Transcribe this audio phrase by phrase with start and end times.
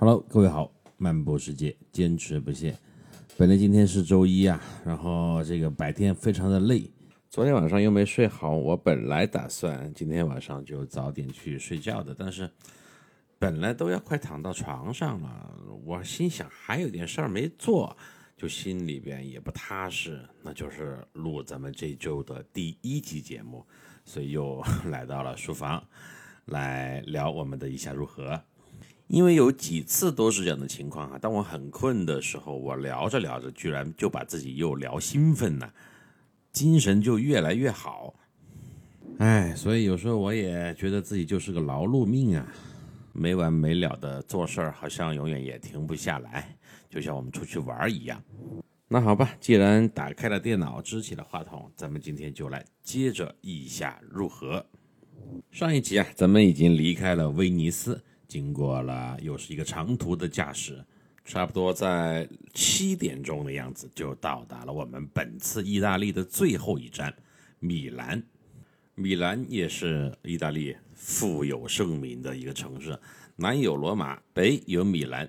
[0.00, 2.72] Hello，各位好，漫步世界，坚持不懈。
[3.36, 6.88] 本来今天是周一啊，然后这个白天非常的累，
[7.28, 8.56] 昨天晚上又没睡好。
[8.56, 12.48] 我本来打算今天晚上就早点去睡觉的，但是
[13.40, 15.52] 本来都要快躺到床上了，
[15.84, 17.96] 我心想还有点事儿没做，
[18.36, 23.66] 就心里边也不踏实，那就是录咱们这周的第一集节目，
[24.04, 25.82] 所以又 来到了书房
[26.44, 28.40] 来聊我们的一下如何。
[29.08, 35.72] 因为有几次都是这样的情况啊，当我很困的时候，我聊着聊着，居然就把自己又聊兴奋了，
[36.52, 38.14] 精神就越来越好。
[39.18, 42.46] 哎，所以有时候我也觉得自己就是个劳碌命啊，
[43.14, 46.54] 没完没了的做事儿，好像永远也停不下来，
[46.90, 48.22] 就像我们出去玩一样。
[48.88, 54.64] 那好吧，既然打开了电脑，支起了话筒，咱们今天就来接着一下入河。
[55.50, 58.02] 上一集啊，咱们已经离开了威尼斯。
[58.28, 60.84] 经过了又是一个长途的驾驶，
[61.24, 67.12] 差不多在七点钟的样子就到达了我们本次意大利的最后一站
[67.58, 68.22] 米兰。
[68.94, 72.98] 米兰也是意大利富有盛名的一个城市，
[73.36, 75.28] 南有罗马，北有米兰。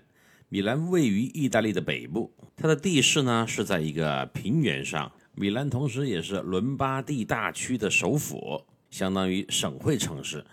[0.49, 5.11] 米兰位于意大利的北部，它的地势呢是在一个平原上。
[5.35, 10.43] 米兰同时也是伦巴第大区的首府，相当于省会城市。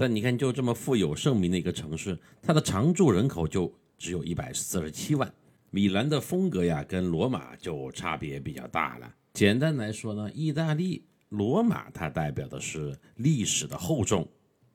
[0.00, 5.34] 但你看，就这么富有盛名的一个城市，它的常住人口就只有一百四十七万。
[5.70, 9.12] 米兰的风格呀，跟罗马就差别比较大了。
[9.32, 14.24] 简单来说呢，意大利罗马它代表的是历史的厚重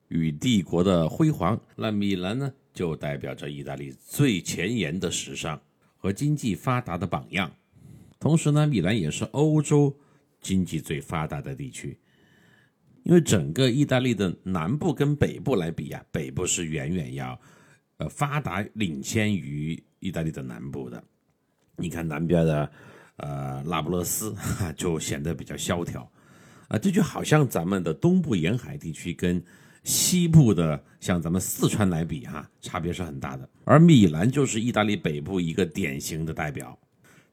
[0.08, 5.58] 与帝国的辉煌，那米兰呢，就代表着意大利最前沿的时尚
[5.96, 7.50] 和经济发达的榜样。
[8.20, 9.96] 同时呢，米兰也是欧洲
[10.42, 11.96] 经济最发达的地区。
[13.04, 17.38] 因为整个意大利的南部跟北部来比呀，北部是远远要，
[17.98, 21.02] 呃发达领先于意大利的南部的。
[21.76, 22.70] 你看南边的，
[23.16, 24.34] 呃那不勒斯
[24.76, 26.10] 就显得比较萧条，
[26.68, 29.42] 啊，这就好像咱们的东部沿海地区跟
[29.82, 33.46] 西部的像咱们四川来比哈，差别是很大的。
[33.64, 36.78] 而米兰就是意大利北部一个典型的代表。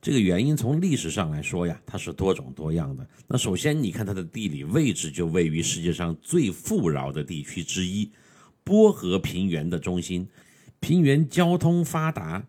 [0.02, 3.08] 这个原因从历史上来说呀，它是多种多样的。
[3.28, 8.12] 那首先，你看它的地理位置就位于世界上最富饶的地区之一——
[8.66, 10.28] 波河平原的中心。
[10.80, 12.48] 平原交通发达，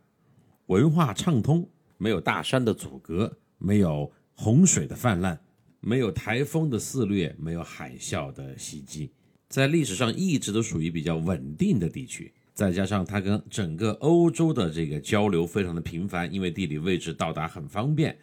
[0.69, 1.69] 文化畅通，
[1.99, 5.39] 没有大山的阻隔，没有洪水的泛滥，
[5.81, 9.13] 没有台风的肆虐，没有海啸的袭击，
[9.51, 12.33] 在历史上一直都属于比较稳定的地区。
[12.63, 18.17] 再加上它跟整个欧洲的这个交流非常的频繁，因为地理位置到达很方便，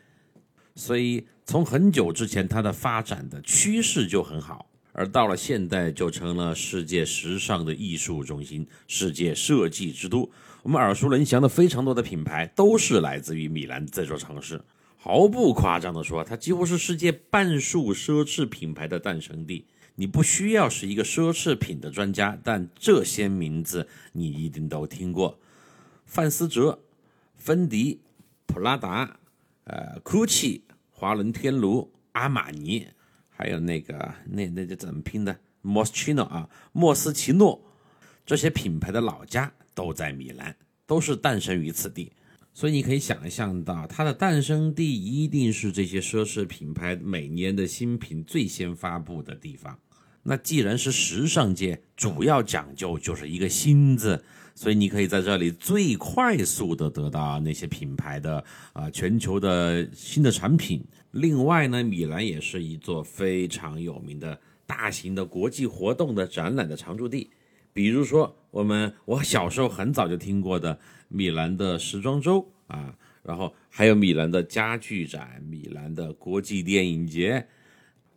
[0.76, 10.32] 所以从很久之前它的发展的趋势就很好，而到了现代就成了世界时尚的艺术中心、世界设计之都。
[10.64, 14.62] 我们耳熟能详的非常多的品牌都是来自于米兰这座城市，
[14.96, 19.66] 毫不夸张的说，它几乎是世界半数奢侈品牌的诞生地。
[20.00, 25.38] 你不需要是一个奢侈品的专家，但这些名字你一定都听过：
[26.06, 26.80] 范思哲、
[27.36, 28.00] 芬迪、
[28.46, 29.20] 普拉达、
[29.66, 32.88] 呃，GUCCI、华伦天奴、阿玛尼，
[33.28, 35.38] 还有那个那那叫怎么拼的？
[35.62, 37.62] 莫斯奇诺啊，莫斯奇诺，
[38.26, 40.56] 这些品牌的老家都在米兰，
[40.86, 42.14] 都是诞生于此地。
[42.54, 49.78] 所以你可以想象到，它的诞生地一定是这些奢侈品牌每年的新品最先发布的地方。
[50.30, 54.24] 那既然是时尚界，主要讲究就是一个新字，
[54.54, 60.86] 所以你可以在这里最快速的得到那些品牌的啊全球的新的产品。
[61.10, 67.32] 另外呢，米兰也是一座非常有名的大型的国际活动的展览的常驻地，
[67.74, 77.48] 比如说我们我小时候很早就听过的米兰的时装周啊，然后还有米兰的家具展、米兰的国际电影节。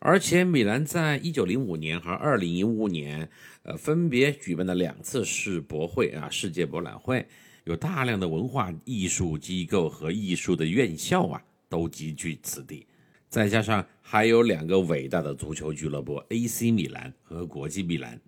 [0.05, 3.31] 而且，米兰在一九零五年和二零一五年，
[3.63, 7.25] 呃，分别举办了两次世博会啊，世界博览会，
[7.63, 12.85] 有大量的文化艺术机构和艺术的院校啊，都集聚此地。
[13.29, 18.21] 再加上还有两个伟大的足球俱乐部 AC 米兰和国际米兰。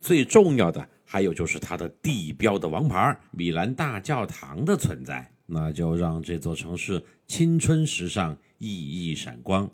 [0.00, 9.68] 最重要的还有就是它的地标的王牌米兰大教堂的存在，那就让这座城市青春时尚、熠熠闪光。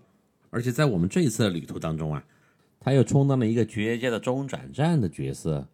[0.54, 2.24] 而且在我们这一次的旅途当中啊，
[2.78, 5.66] 它又充当了一个绝佳的中转站的角色。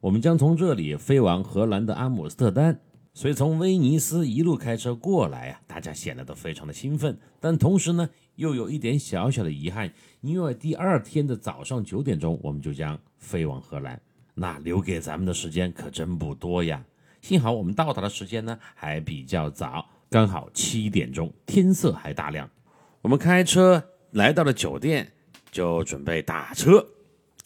[0.00, 2.80] 我们将从这里飞往荷兰的阿姆斯特丹，
[3.14, 7.16] 所以从威尼斯一路开车过来啊，大家显得都非常的兴奋。
[7.38, 9.88] 但同时呢，又有一点小小的遗憾，
[10.20, 14.00] 因为第二天的早上九点钟，我们就将飞往荷兰，
[14.34, 16.84] 那留给咱们的时间可真不多呀。
[17.22, 22.50] 幸好我们到达的时间呢还比较早，刚好七点钟，天色还大亮。
[23.00, 23.80] 我们开车
[24.12, 25.12] 来到了酒店，
[25.50, 26.86] 就准备打车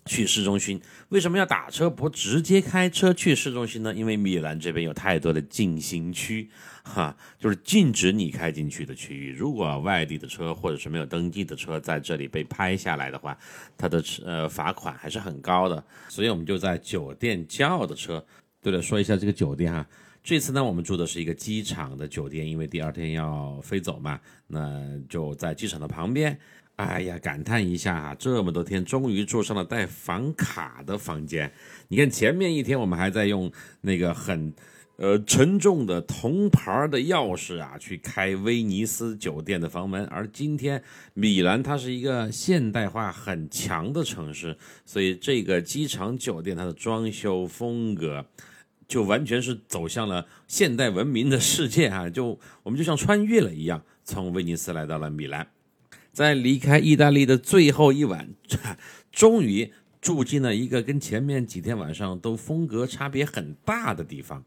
[0.07, 0.81] 去市中心。
[1.11, 3.95] 为什么要打车不直接开车去市中心呢？
[3.95, 6.49] 因为米兰这边有太多的禁行区，
[6.83, 9.33] 哈，就是禁止你开进去的区域。
[9.33, 13.37] 如果外地的车或者是没有登记的车在这里被拍下来的话，
[13.77, 15.85] 它的呃罚款还是很高的。
[16.09, 18.25] 所以我们就在酒店叫的车。
[18.61, 19.85] 对了，说一下这个酒店哈，
[20.23, 26.39] 这次呢我们住的是一个机场的酒店，因为第二天要飞走嘛，那就在机场的旁边。
[26.77, 31.53] 哎呀，感叹一下哈，这么多天终于住上了带房卡的房间。
[31.89, 33.53] 你看前面一天我们还在用
[33.83, 34.53] 那个很
[34.97, 40.83] 呃沉重的铜牌的钥匙啊去开威尼斯酒店的房门，而今天
[41.15, 48.25] 米兰它是一个现代化很强的城市，所以这个机场酒店它的装修风格
[48.93, 52.07] 就完全是走向了现代文明的世界啊！
[52.13, 55.49] 就我们就像穿越了一样，从威尼斯来到了米兰。
[56.13, 58.29] 在离开意大利的最后一晚，
[59.11, 59.73] 终于
[60.03, 64.45] 住进了一个跟前面几天晚上都风格差别很大的地方。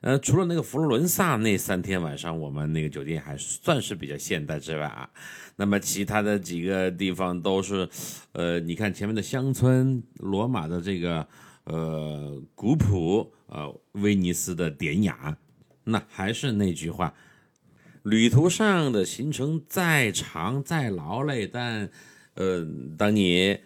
[0.00, 5.10] 呃，除了那个佛罗伦萨那三天晚上，我们那个酒店还算是比较现代之外啊，
[5.56, 7.88] 那么其他的几个地方都是，
[8.30, 11.26] 呃，你看前面的乡村，罗马的这个
[11.68, 15.36] 呃古朴，呃威尼斯的典雅，
[15.84, 17.14] 那还是那句话。
[18.04, 21.90] 旅途上的行程再长再劳累，但，
[22.34, 22.66] 呃，
[22.96, 23.58] 当你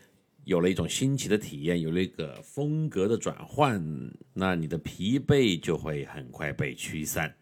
[0.45, 3.81] 有了一种新奇的体验，有了一个风格的转换，
[4.33, 7.33] 那你的疲惫就会很快被驱散。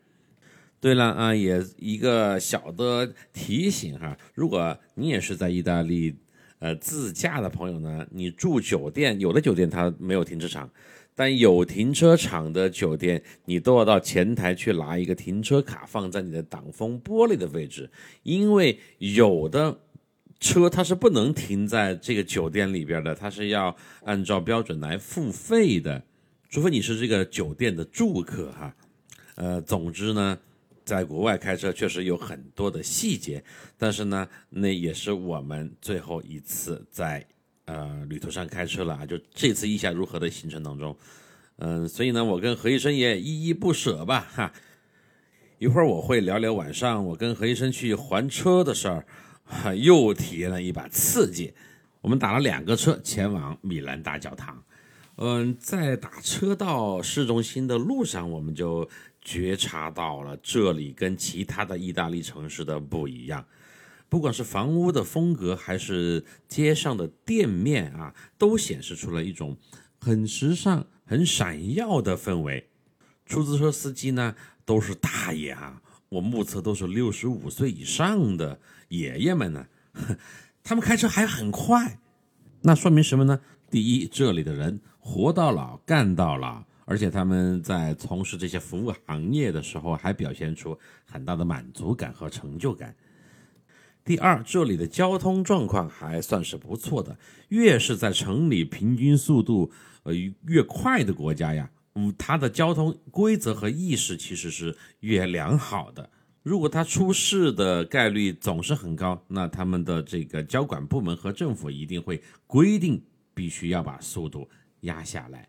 [0.78, 6.14] 对了啊，也一个小的提醒哈，如果你也是在意大利，
[6.60, 10.70] 呃，自驾的朋友呢，你住酒店，有的酒店它没有停车场。
[11.16, 17.90] 但有停车场的酒店，你都要到前台去拿一个停车卡，放在你的挡风玻璃的位置，
[18.22, 19.76] 因为有的
[20.38, 26.02] 车它是不能停在这个酒店里边的，它是要按照标准来付费的，
[26.48, 28.74] 除非你是这个酒店的住客哈。
[29.34, 30.38] 呃，总之呢，
[30.90, 33.40] 在国外开车确实有很多的细节，
[33.78, 37.24] 但是呢，那也是我们最后一次在。
[37.66, 40.96] 呃，旅途上开车了啊，就这次意下如何的行程当中，
[41.58, 44.52] 嗯，所以呢，我跟何医生也依依不舍吧，哈。
[45.58, 49.06] 一会儿我会聊聊晚上我跟何医生去还车的事儿，
[49.44, 51.54] 哈，又体验了一把刺激。
[52.00, 54.64] 我们打了两个车前往米兰大教堂，
[55.18, 58.88] 嗯，在打车到市中心的路上，我们就
[59.22, 63.44] 觉察到了这里跟其他的意大利城市的不一样。
[64.08, 69.56] 不管是房屋的风格，还是街上的店面啊，都显示出了一种
[70.00, 72.68] 很时尚、很闪耀的氛围。
[73.24, 74.34] 出租车司机呢，
[74.64, 78.58] 都是大爷啊，我目测都是六十五岁以上的
[78.88, 79.66] 爷爷们呢。
[80.64, 82.00] 他们开车还很快，
[82.62, 83.40] 那说明什么呢？
[83.70, 92.92] 第一，这里的人活到老干到老，而且他们在从事这些服务行业的时候，还表现出很大的满足感和成就感。
[94.04, 97.16] 第二，这里的交通状况还算是不错的。
[97.50, 99.70] 越是在城里平均速度
[100.02, 100.12] 呃
[100.48, 106.10] 越快的国家呀，嗯，它的交通规则和意识其实是越良好的。
[106.42, 113.00] 如果它出事的概率总是很高，那他们的这个交管部门和政府一定会规定
[113.32, 114.48] 必须要把速度
[114.80, 115.46] 压下来。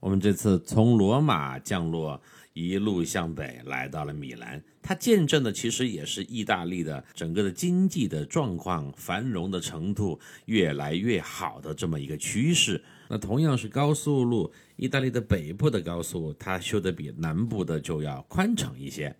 [0.00, 2.20] 我们这次从罗马降落。
[2.52, 12.82] 一路向北来到了米兰，它见证的其实也是意大利的整个的经济的状况繁荣的程度越来越好的这么一个趋势。
[13.08, 19.14] 那同样是高速路，意大利的北部的高速它修的比南部的就要宽敞一些。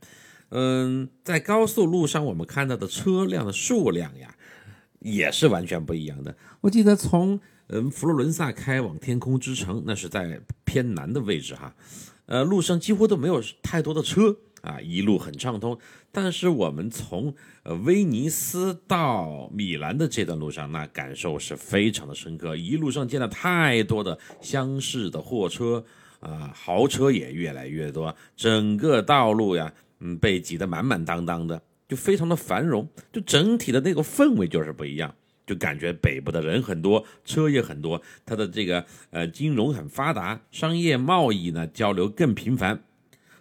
[0.48, 4.34] 嗯，在高速路上我们看到的车辆的数量呀，
[4.98, 6.36] 也是完全不一样的。
[6.62, 7.40] 我记得从
[7.72, 11.74] 嗯佛罗伦萨开往天空之城，那是在偏南的位置哈。
[12.26, 15.78] 呃，路上几乎都没有太多的车啊，一路很畅通。
[16.12, 22.56] 但是我们从呃威尼斯到米兰的这段路上，那感受是非常的深刻。
[22.56, 25.84] 一路上见了太多的厢式的货车
[26.18, 35.14] 啊，豪车也越来越多，整个道路呀，嗯，被挤得满满当当的，就非常的繁荣，就整体的那个氛围就是不一样。
[35.50, 42.84] 就感觉北部的人很多，车也很多，它的这个呃金融很发达，商业贸易呢交流更频繁。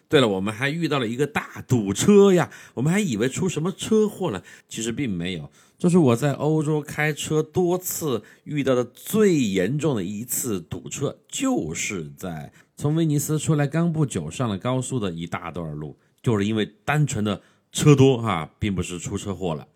[0.07, 5.51] 对了，我们还遇到了一个大堵车呀，我们还以为出什么车祸了，其实并没有。
[5.77, 17.39] 这是我在欧洲开车多次遇到的最严重的一次堵车，就是在从威尼斯出来刚不久，上了高速的一大段路，就是因为单纯的
[17.71, 19.67] 车多哈，并不是出车祸了。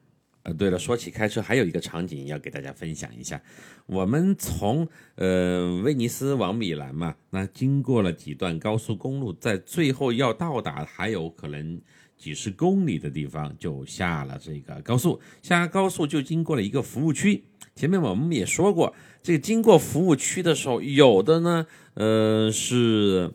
[0.43, 3.41] 呃，对了，说起开车，还有一个场景要给大家分享一下。
[3.85, 4.85] 我们从
[5.15, 11.79] 呃威尼斯往米兰嘛，那经过了几段高速公路，在最后要到达还有可能
[12.17, 15.21] 几十公里的地方，就下了这个高速。
[15.41, 17.45] 下高速就经过了一个服务区。
[17.73, 23.31] 前面我们也说过，这个经过服务区的时候，有的呢，呃是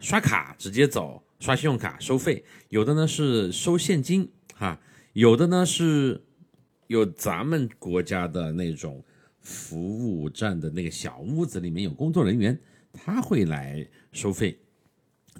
[0.00, 4.78] 刷卡直接走，刷信用卡收费；有的呢是收现金，哈；
[5.14, 6.20] 有的呢是。
[6.92, 9.02] 有咱们国家的那种
[9.40, 12.56] 服务站的那个小屋子，里面有工作人员，
[12.92, 14.58] 他会来收费。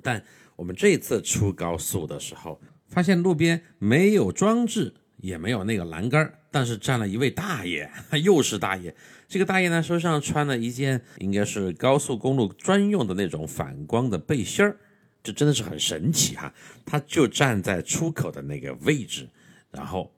[0.03, 0.25] 但
[0.57, 7.91] 我们这次出高速的时候，发现路边没有装置，也没有那个栏杆，但是站了一位大爷，
[8.25, 8.95] 又是大爷。
[9.29, 14.79] 这个大爷呢，身上穿了一件应该是高速公路专用的那种反光的背心儿，
[15.23, 16.53] 这真的是很神奇哈。
[16.87, 19.29] 他就站在出口的那个位置，
[19.71, 20.11] 然后。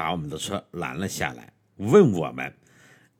[0.00, 2.54] 把我们的车拦了下来，问我们：“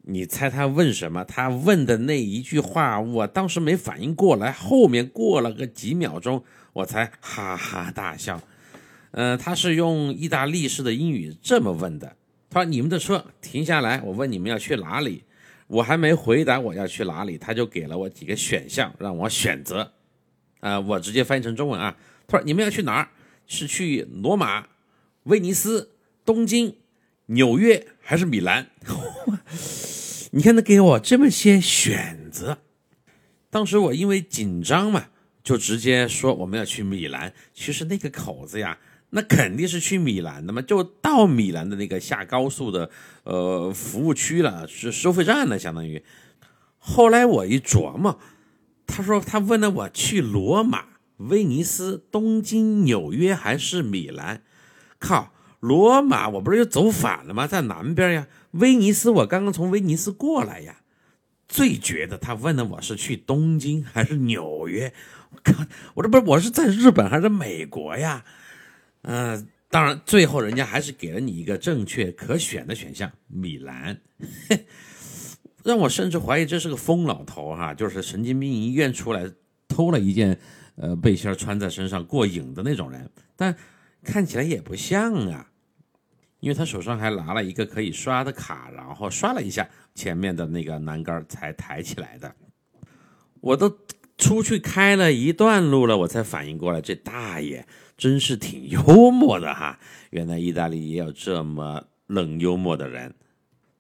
[0.00, 8.40] 你猜他问什么？”他问的那一句话，我当时没反应过来，后面过了个几秒钟，我才哈哈大笑。
[9.10, 12.16] 嗯，他是用意大利式的英语这么问的
[12.48, 15.24] ：“他说你们的车停下来，我问你们要去哪里。”
[15.68, 19.92] 我还没回答我要去哪里，他就给了我几个选项让我选择。
[20.60, 21.94] 啊，我直接翻译成中文啊。
[22.26, 23.10] 他说：“你们要去哪儿？
[23.46, 24.66] 是去罗马、
[25.24, 25.90] 威尼斯？”
[26.30, 26.76] 东京、
[27.26, 28.70] 纽约还是米兰？
[30.30, 32.58] 你看他给我这么些选择，
[33.50, 35.06] 当时我因为紧张嘛，
[35.42, 37.34] 就直接说我们要去米兰。
[37.52, 38.78] 其实那个口子呀，
[39.10, 42.88] 那肯定是去米兰的嘛，就到米兰的那个下高速的
[43.24, 46.00] 呃服务区了，是收费站了，相当于。
[46.78, 48.20] 后来我一琢磨，
[48.86, 50.84] 他说他问了我去罗马、
[51.16, 54.44] 威尼斯、东京、纽约还是米兰，
[55.00, 55.32] 靠！
[55.60, 57.46] 罗马我不是又走反了吗？
[57.46, 58.26] 在南边呀。
[58.52, 60.80] 威尼斯我刚刚从威尼斯过来呀。
[61.46, 64.92] 最绝的，他问的我是去东京还是纽约？
[65.30, 65.64] 我靠！
[65.94, 68.24] 我这不是我是在日本还是美国呀？
[69.02, 74.00] 嗯，当然，最后人家还是给了你一个正确可选的选项——米兰。
[75.64, 79.28] 让我甚至怀疑这是个疯老头哈，就是神经病医院出来
[79.68, 80.38] 偷了一件
[80.76, 83.54] 呃背心穿在身上过瘾的那种人，但
[84.04, 85.49] 看起来也不像啊。
[86.40, 92.34] 因为他手上还拿了一个可以刷的卡，然后刷了一下前面的那个栏杆才抬起来的。
[93.40, 93.78] 我都
[94.18, 97.66] 出去开了一段路了，我才反应过来，这大爷
[97.96, 99.78] 真是挺幽默的哈！
[100.10, 103.14] 原来意大利也有这么冷幽默的人。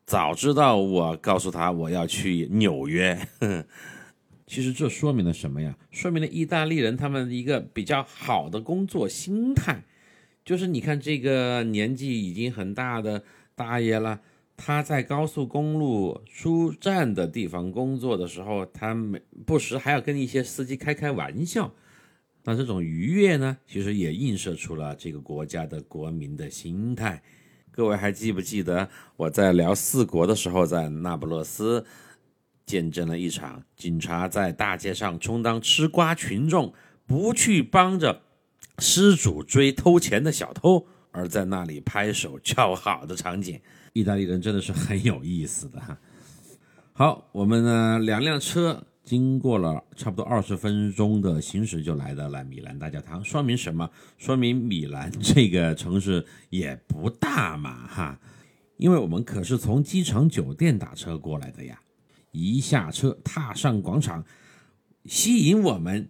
[0.06, 3.18] 早知道我告诉他我要去纽约。
[4.46, 5.76] 其实这说明了什么呀？
[5.90, 9.84] 说明了意大利人他们一个比较好的工作心态。
[10.50, 13.22] 就是你看这个年纪已经很大的
[13.54, 14.20] 大爷了，
[14.56, 21.72] 他在高速公路出站的地方工作的时候，他每不时还要跟一些司机开开玩笑。
[22.42, 27.22] 那这种愉悦呢，其实也映射出了这个国家的国民的心态。
[27.70, 28.88] 各位还记不记得
[29.18, 31.86] 我在聊四国的时候，在那不勒斯
[32.66, 36.74] 见证了一场警察在大街上充当吃瓜群众，
[37.06, 38.22] 不去帮着。
[38.80, 43.60] 失主追偷钱的小偷，而在那里拍手叫好的场景，
[43.92, 45.98] 意大利人真的是很有意思的哈。
[46.92, 53.22] 好，我们呢两辆车经过了差不多二十分钟的行驶，就来到了米兰大教堂。
[53.24, 53.88] 说明什么？
[54.18, 58.18] 说明米兰这个城市也不大嘛哈。
[58.76, 61.78] 因为我们可是从机场酒店打车过来的呀。
[62.32, 64.24] 一下车，踏上广场，
[65.04, 66.08] 吸引我们。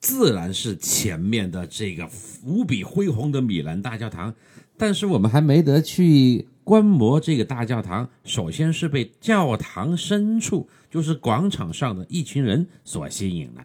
[0.00, 2.08] 自然是前面的这个
[2.42, 4.34] 无比恢宏的米兰大教堂，
[4.78, 13.64] 但是我们还没得去观摩这个大教堂，首先是被教堂深处，就是广场上的一群人所吸引了。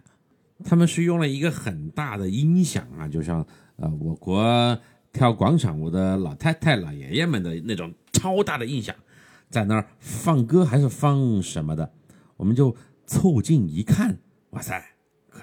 [0.64, 3.46] 他们是用了一个很大的音响啊，就像
[3.78, 4.78] 呃我国
[5.14, 8.94] 跳广场舞的老太太、老爷爷们的那种超大的音响，
[9.50, 11.90] 在那儿放歌还是放什么的，
[12.36, 12.76] 我们就
[13.06, 14.18] 凑近一看，
[14.50, 14.95] 哇塞！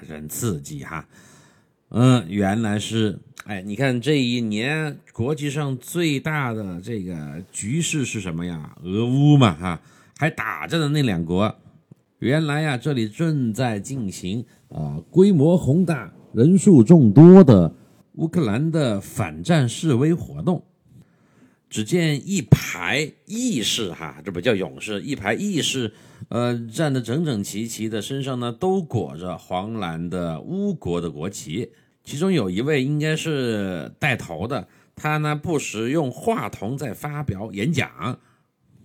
[0.02, 1.06] 可真刺激哈，
[1.90, 8.76] 嗯，原来是，哎，你看这一年国际上最大的这个局势是什么呀？
[8.82, 9.80] 俄乌嘛，哈，
[10.18, 11.54] 还打着的那两国，
[12.18, 17.72] 原来呀，这里正在进行啊规模宏大、人数众多的
[18.14, 20.64] 乌克兰的反战示威活动。
[21.70, 25.94] 只见一排义士，哈，这不叫勇士，一排义士，
[26.28, 31.72] 呃，站得整整齐齐的，身上呢都裹着黄蓝的乌国的国旗。
[32.04, 38.18] 其中有一位应该是带头的，他呢不时用话筒在发表演讲。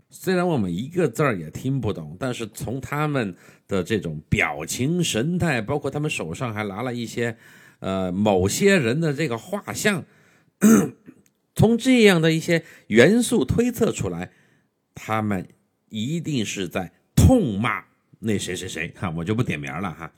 [0.09, 3.35] 虽然我们一个字儿也听不懂，但是从他们
[3.67, 7.37] 的这种表情神态，包括他们手上还拿了一些，
[7.79, 10.05] 呃，某些人的这个画像。
[11.55, 14.31] 从这样的一些元素推测出来，
[14.95, 15.47] 他们
[15.89, 16.93] 一定是在
[17.27, 17.83] 痛骂
[18.19, 20.09] 那谁谁谁哈，我就不点名了哈。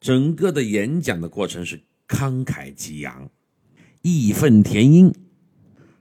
[0.00, 3.30] 整个的演讲的过程是慷慨激昂、
[4.02, 5.14] 义愤填膺，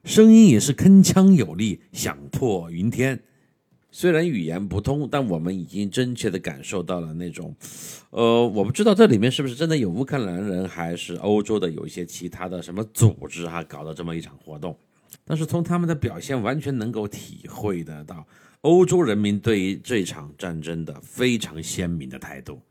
[0.04, 3.22] 声音也是铿锵有力、响破云天。
[3.92, 7.56] 虽然语言不通，但我们已经真切地感受到了那种，
[8.10, 14.76] 呃，我不知道这里面是不是真的有乌克兰人，还是欧洲的有一些其他的什么组织哈搞的这么一场活动。
[15.24, 18.26] 但是从他们的表现，完全能够体会得到
[18.64, 22.62] 欧洲人民对于这场战争的非常鲜明的态度。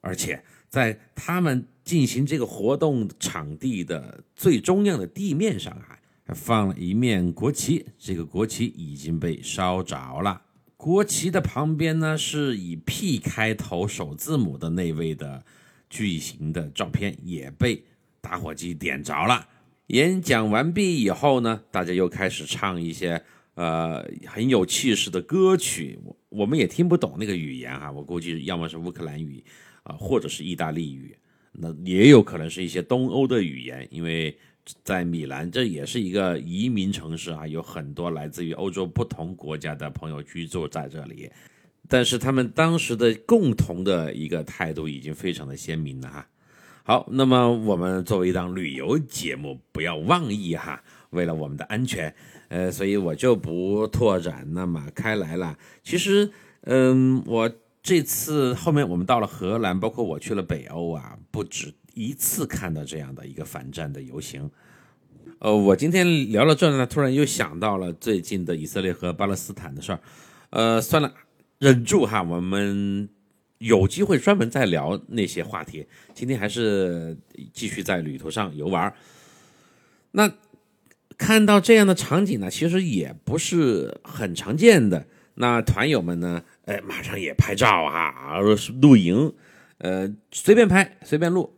[0.00, 10.42] 而且在他们进行这个活动场地的最中央的地面上啊，还放了一面国旗，这个国旗已经被烧着了。
[10.76, 15.44] 国旗的旁边呢，是以 P 开头首字母的那位的
[15.88, 17.84] 巨型的照片，也被
[18.20, 19.48] 打火机点着了。
[19.88, 23.22] 演讲完毕以后呢，大家又开始唱一些
[23.54, 29.44] 呃很有气势的歌曲，我我们也听不懂那个语言哈，我估计要么是乌克兰语
[29.82, 31.16] 啊，或者是意大利语，
[31.52, 34.36] 那也有可能是一些东欧的语言，因为。
[34.84, 41.28] 在米兰，这也是一个移民城市啊，有很多来自于欧洲不同国家的朋友居住在这里。
[41.88, 46.28] 但是他们当时的共同的一个态度已经非常的鲜明了哈。
[46.84, 50.80] 好，那么我们作为一档旅游节目，不要妄议哈。
[51.10, 52.14] 为了我们的安全，
[52.52, 55.56] 呃，所以我就不拓展那么开来了。
[55.82, 56.30] 其实，
[56.64, 57.50] 嗯，我
[57.82, 61.72] 这次后面我们到了荷兰，包括我去了北欧啊，不止。
[61.94, 64.50] 一次看到这样的一个反战的游行，
[65.40, 70.00] 呃，我今天聊了这呢，突然又想到了最近的以色列和巴勒斯坦的事儿，
[70.50, 71.12] 呃，算了，
[71.58, 73.08] 忍住哈，我们
[73.58, 75.86] 有机会专门再聊那些话题。
[76.14, 77.14] 今天还是
[77.52, 78.92] 继续在旅途上游玩。
[80.12, 80.30] 那
[81.22, 85.06] 看到这样的场景呢，其实也不是很常见的。
[85.34, 88.40] 那团友们呢，哎，马上也拍照啊，
[88.80, 89.32] 露营，
[89.78, 91.54] 呃，随便拍，随便录。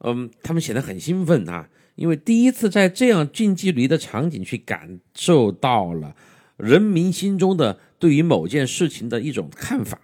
[0.00, 6.14] 嗯，他们显得很兴奋啊，因为第一次在这样近距离的场景去感受到了
[6.58, 9.98] 人民心中的对于某件事情的一种看法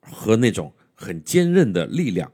[0.00, 2.30] 和那种很坚韧的力量。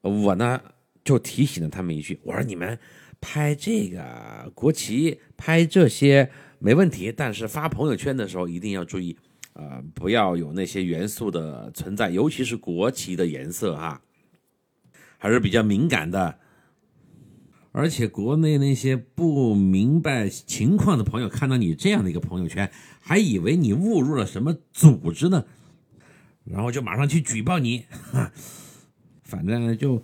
[0.00, 0.60] 我呢
[1.04, 2.76] 就提醒了他们一句，我说你们
[3.22, 9.16] 拍这个国旗，拍这些没问题，但是发朋友圈的时候一定要注意，
[9.54, 14.02] 呃，不要有那些元素的存在，尤其是国旗的颜色哈。
[15.16, 16.40] 还是比较敏感的，
[17.70, 22.68] 而且国内那些不明白情况的朋友看到你这样的一个朋友圈，
[23.00, 25.46] 还以为你误入了什么组织呢，
[26.44, 27.84] 然后就马上去举报你。
[29.22, 30.02] 反正就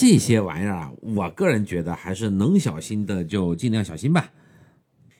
[0.00, 4.32] 这些玩意儿啊，我个人觉得还是能小心的就尽量小心吧，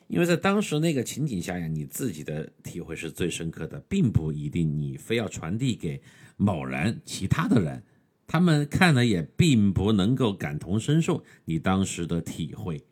[0.07, 6.01] 因为在当时那个情景下呀，你自己的体会是最深刻的，并不一定你非要传递给
[6.39, 7.83] 某人、其他的人。
[8.27, 12.83] 他们看了也并不能够感同身受你当时的体会。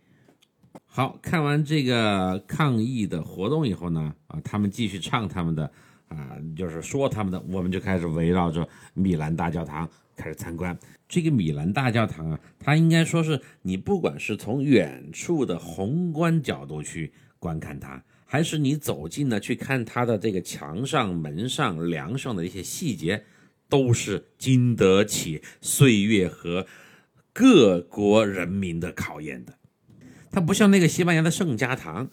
[0.85, 5.73] 好看完这个抗议的活动以后呢，啊，他们继续唱他们的，
[6.09, 10.79] 啊，就是说他们的，我们就开始围绕着米兰大教堂开始参观。
[11.09, 23.25] 这个米兰大教堂啊，它应该说是你不管是从远处的宏观角度去观看它，还是你走近了去看它的这个墙上、门上、梁上的一些细节。
[23.71, 26.67] 都是经得起岁月和
[27.35, 29.59] 各国人民的考验的。
[30.31, 32.09] 它不像那个西班牙的圣家堂，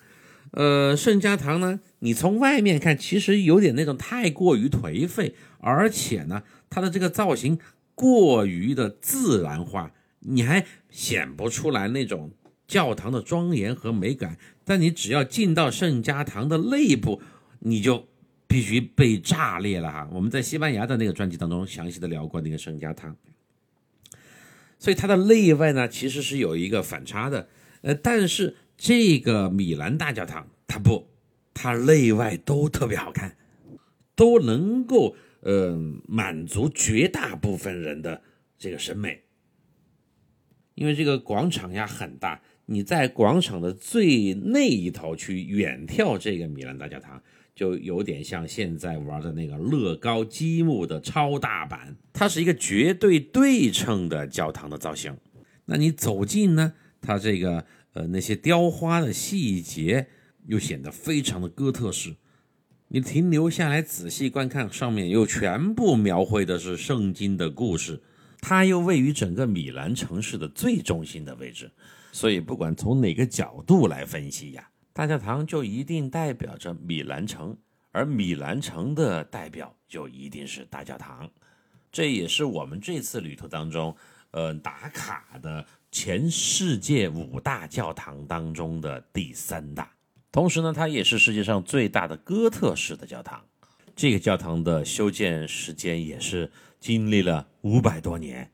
[0.56, 7.60] 呃，圣家堂呢，你从外面看其实有点那种太过于颓废，而且呢，它的这个造型
[7.94, 12.32] 过于的自然化，你还显不出来那种
[12.68, 14.38] 教堂的庄严和美感。
[14.64, 17.22] 但你只要进到圣家堂的内部，
[17.60, 18.08] 你就。
[18.48, 20.08] 必须被炸裂了哈！
[20.14, 23.14] 我们在西班牙的那个专辑当中详细的聊过那个圣家堂，
[24.80, 27.50] 所以它的内外呢其实是有一个反差的。
[27.82, 31.08] 呃，但是这个米兰大教堂它不，
[31.54, 33.38] 它内外都特别好看，
[34.16, 38.22] 都能够呃满足绝大部分人的
[38.58, 39.22] 这个审美。
[40.74, 47.24] 因为这个广场呀很大，你在广场的最内一头去远眺这个米兰大教堂，
[47.56, 51.96] 就有点像现在玩的那个乐高积木的超大版。
[52.12, 55.16] 它是一个绝对对称的教堂的造型。
[55.64, 60.08] 那你走近呢，它这个呃那些雕花的细节
[60.46, 62.16] 又显得非常的哥特式。
[62.90, 68.04] 你停留下来仔细观看，上面又全部描绘的是圣经的故事。
[68.42, 71.72] 它又位于整个米兰城市的最中心的位置，
[72.12, 77.58] 所以不管从哪个角度来分析呀，大教堂就一定代表着米兰城，
[77.92, 81.28] 而米兰城的代表就一定是大教堂。
[81.92, 83.96] 这也是我们这次旅途当中，
[84.30, 89.90] 呃，打卡的全世界五大教堂当中的第三大。
[90.30, 93.42] 同时呢，它也是世界上最大的哥特式的教堂。
[93.96, 98.52] 这个教堂的修建时间也是经历了五百多年，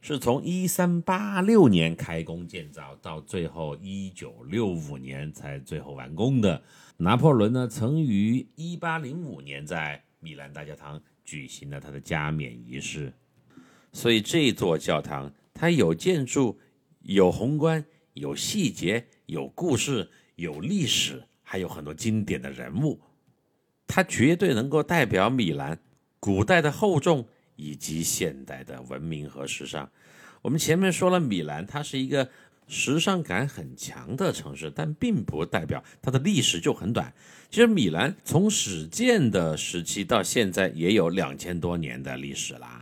[0.00, 6.60] 是从一三八六年开工建造，到最后一九六五年才最后完工的。
[6.96, 13.12] 拿破仑呢，曾于一八零五年在米兰大教堂举行了他的加冕仪式。
[13.92, 16.58] 所以这座教堂，它有建筑，
[17.02, 17.84] 有宏观，
[18.14, 20.10] 有细节，有故事。
[20.36, 22.98] 有历史，还有很多经典的人物，
[23.86, 25.78] 它绝对能够代表米兰
[26.18, 29.88] 古代的厚重以及现代的文明和时尚。
[30.40, 32.28] 我们前面说了，米兰它是一个
[32.66, 37.12] 时尚感很强的城市，但并不代表它的历史就很短。
[37.50, 42.81] 其实米兰从始建的时期到现在也有两千多年的历史啦。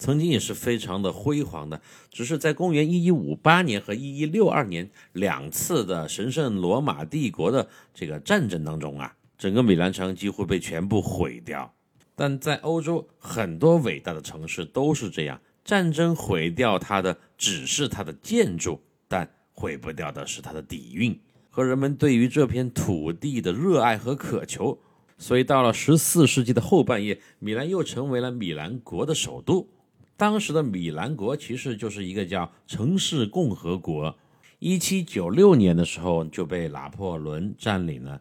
[0.00, 1.78] 曾经也是非常的辉煌的，
[2.10, 11.74] 只是在公元一一五八年和一一六二年两次的神圣罗马帝国的这个战争当中啊，整个米兰城几乎被全部毁掉。
[12.16, 24.78] 但在欧洲很多伟大的城市都是这样，战争毁掉它的只是它的建筑，但毁不掉的是它的底蕴和人们对于这片土地的热爱和渴求。
[25.18, 29.68] 所以到了十四世纪的后半叶，米兰又成为了米兰国的首都。
[30.20, 34.18] 当时的米兰国其实就是一个叫城市共和国。
[34.58, 38.20] 一七九六年的时候就被拿破仑占领了，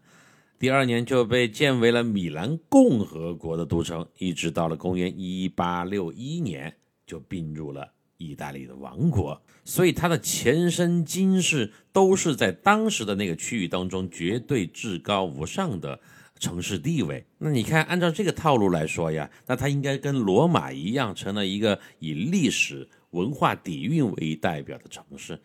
[0.57, 6.73] 第二年就被建为了米兰共和国的都城，一直到了公元一八六一年
[7.05, 9.41] 就并入了意大利的王国。
[9.65, 15.99] 所以它的前身今世都是在当时的那个区域当中绝对至高无上的。
[16.39, 25.37] 城市地位，那你看，按照这个套路来说呀，那它应该跟罗马一样，成了一个以历史文化底蕴为代表的城市。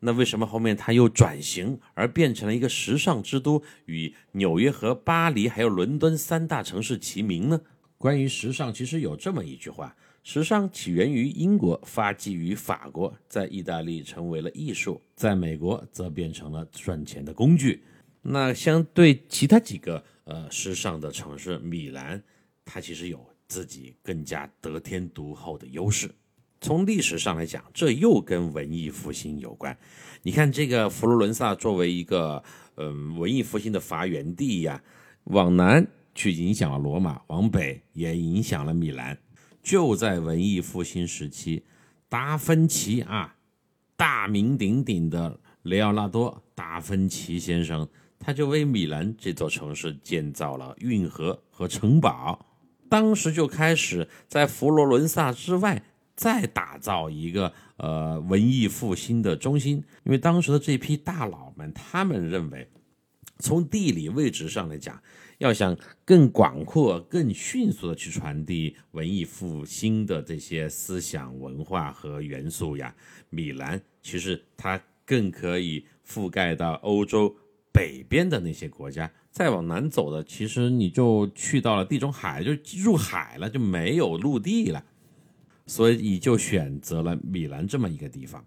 [0.00, 7.60] 那为什么后面它又转型而变成了一个时尚之都，与纽约和巴黎还有伦敦三大城市齐名呢？
[7.98, 17.82] 关于时尚，其实有这么一句话：时尚起源于英国，发迹于法国，在意大利成为了艺术，在美国则变成了赚钱的工具。
[18.22, 20.02] 那相对其他几个。
[20.28, 22.22] 呃，时尚的城市米兰，
[22.62, 26.14] 它其实有自己更加得天独厚的优势。
[26.60, 29.74] 从历史上来讲，这又跟文艺复兴有关。
[30.22, 32.44] 你看，这个佛罗伦萨作为一个
[32.76, 34.82] 嗯文艺复兴的发源地呀，
[35.24, 39.16] 往南去影响了罗马，往北也影响了米兰。
[39.62, 41.64] 就在文艺复兴时期，
[42.06, 43.34] 达芬奇啊，
[43.96, 47.88] 大名鼎鼎的雷奥纳多·达芬奇先生。
[48.28, 52.44] 他就为米兰这座城市建造了运河和城堡，
[52.86, 55.82] 当时就开始在佛罗伦萨之外
[56.14, 62.68] 再打造一个呃文艺复兴的中心，因为当时的这批大佬们，他们认为
[63.38, 65.02] 从地理位置上来讲，
[65.38, 72.94] 要想更广阔、更迅速的去传递文艺复兴的这些思想文化和元素呀，
[73.30, 77.34] 米兰其实它更可以覆盖到欧洲。
[77.78, 82.50] 北边的那些国家，再往南走的，其实你就去到了地中海，就
[82.82, 84.84] 入海了，就没有陆地了，
[85.64, 88.44] 所以就选择了米兰这么一个地方。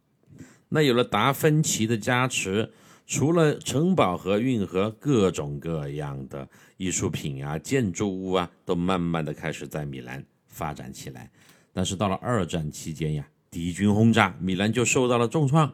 [0.68, 2.74] 那有了达芬奇的加持，
[3.08, 11.32] 除了城堡和运河，各种各样的艺术品啊、建筑物啊，都慢慢的开始在米兰发展起来。
[11.72, 15.74] 但是到了二战期间呀，敌军轰炸，米兰就受到了重创。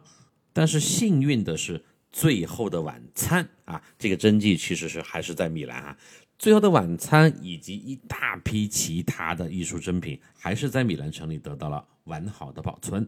[0.54, 1.84] 但是幸运的是。
[2.12, 5.98] 最后的晚餐啊，这个真迹其实是还是在米兰啊。
[6.39, 13.08] 最后的晚餐以及一大批其他的艺术珍品，还是在米兰城里得到了完好的保存。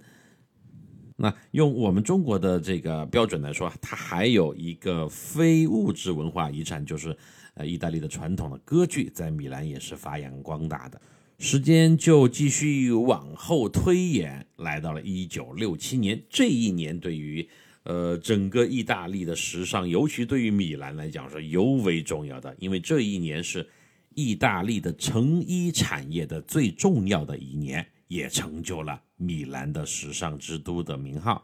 [1.16, 7.16] 那用我们中国的这个标准来说，它还有一个非物质文化遗产，就是
[7.54, 11.00] 呃意大利的传统的歌剧，在米兰也是发扬光大的。
[11.38, 17.48] 时间就继续往后推演，来到了一九六七年，这一年对于
[17.84, 23.68] 呃，整个意大利的时尚，尤其对于米兰来讲是尤为重要的，因为这一年是
[24.14, 31.44] 意大利的成衣产业的最重要的一年，也成就了米兰的时尚之都的名号。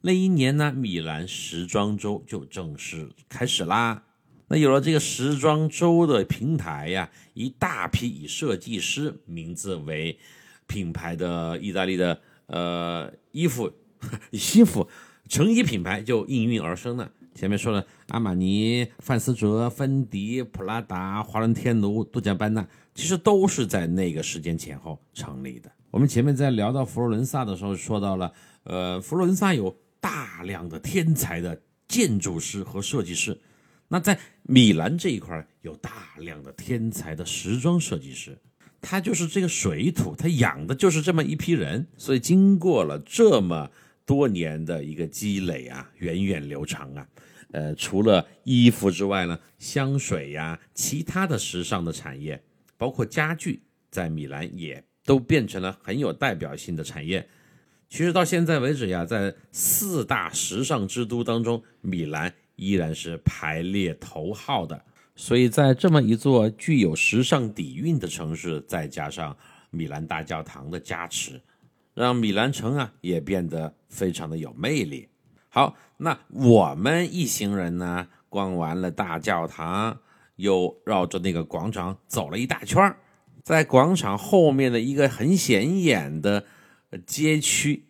[0.00, 4.04] 那一年呢，米兰时装周就正式开始啦。
[4.48, 10.18] 那有了这个时装周的平台呀，一大批以设计师名字为
[10.66, 13.72] 品牌的意大利的呃衣服、
[14.30, 14.88] 衣服、
[15.28, 17.10] 成衣品牌就应运而生了。
[17.34, 25.70] 前面说了，阿玛尼、范思哲、芬迪、普拉达、华伦天奴、杜嘉班纳，其实都是在那个时间前后成立的。
[25.90, 28.32] 我们前面在聊到佛罗伦萨的时候，说到了，
[28.64, 33.38] 呃，佛罗伦萨有大量的天才的建筑师和设计师。
[33.86, 38.36] 那在米兰这一块有大量的天才的时装设计师，
[38.80, 43.70] 他就是这个水土，他养的就是这么一批人，所以经过了这么
[44.08, 47.06] 多年的一个积累啊，源远流长啊，
[47.52, 52.42] 呃，除了衣服之外呢，香水呀，其他的时尚的产业，
[52.78, 57.28] 包括家具，在米兰也都变成了很有代表性的产业。
[57.90, 62.32] 其实到现在为止呀，在四大时尚之都当中，米兰。
[62.60, 69.36] 依然是排列头号的，所以在这么一座具有时尚底蕴的城市，再加上
[69.70, 71.40] 米兰大教堂的加持，
[72.04, 75.08] 让米兰城啊也变得非常的有魅力。
[75.48, 79.98] 好，那我们一行人呢，逛完了大教堂，
[80.36, 82.94] 又绕着那个广场走了一大圈
[83.42, 86.44] 在广场后面的一个很显眼的
[87.04, 87.86] 街区，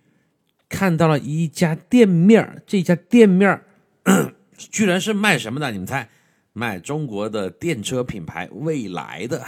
[0.68, 3.60] 看到了一家店面这家店面
[4.56, 5.70] 居然是卖什么的？
[5.70, 6.08] 你们猜，
[6.54, 9.44] 卖中国的电车品牌蔚来的。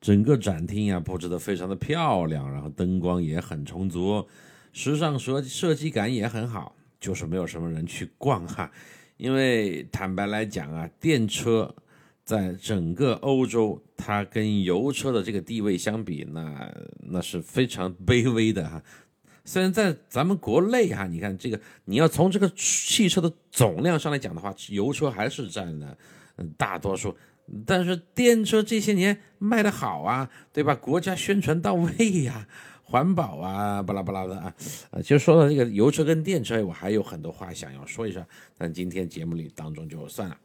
[0.00, 4.26] 整个展厅呀布置的非常的漂亮，然后灯光也很充足，
[4.72, 8.70] 时尚设设计感也很好，就是没有什么人去逛哈。
[9.18, 11.74] 因为坦白来讲啊，电车
[12.24, 18.82] 在整个欧洲，它跟油车的这个地位相比，那那是非常卑微的哈。
[19.44, 25.94] 虽然在咱们国内哈，你看这个，你要从这个汽车的总量上来讲的话，油车还是占了
[26.56, 27.14] 大多数，
[27.66, 30.74] 但是电车这些年卖的好啊，对吧？
[30.74, 32.46] 国家宣传到位呀，
[32.82, 34.54] 环保啊，巴拉巴拉的啊，
[34.90, 40.36] 呃，其实说到这个油车跟电车，我还有很多话想要说一下，但今天节目里当中就算了。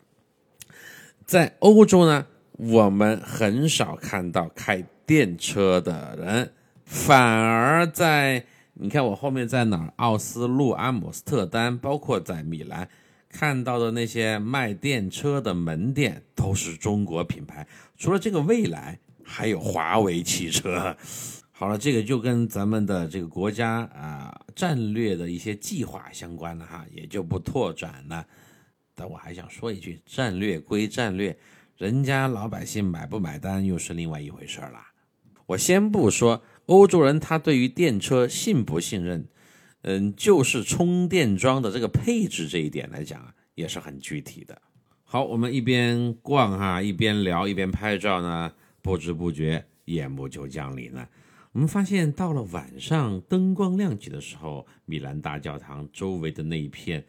[1.25, 6.51] 在欧洲呢，我们很少看到开电车的人，
[6.85, 8.45] 反而在。
[8.77, 9.93] 你看我后面在哪儿？
[9.95, 12.89] 奥斯陆、阿姆斯特丹，包括在米兰
[13.29, 17.65] 看到的那些卖电车的门店，都是中国品牌。
[17.97, 20.95] 除了这个蔚来，还有华为汽车。
[21.57, 28.27] 好了，这个就跟咱们的这个国家啊战略的一些计划相关了哈，也就不拓展了。
[28.93, 31.37] 但我还想说一句：战略归战略，
[31.77, 34.81] 人家老百姓买不买单又是另外一回事了。
[35.45, 36.43] 我先不说。
[36.65, 39.27] 欧洲人他对于电车信不信任？
[39.83, 44.59] 嗯，就是充电桩的这个配置这一点来讲啊，也是很具体的。
[45.07, 51.07] 好，我们一边逛哈，一边聊，一边拍照呢，不知不觉夜幕就降临了。
[51.51, 57.05] 我们发现到了晚上灯光亮起的时候，米兰大教堂周围的那一片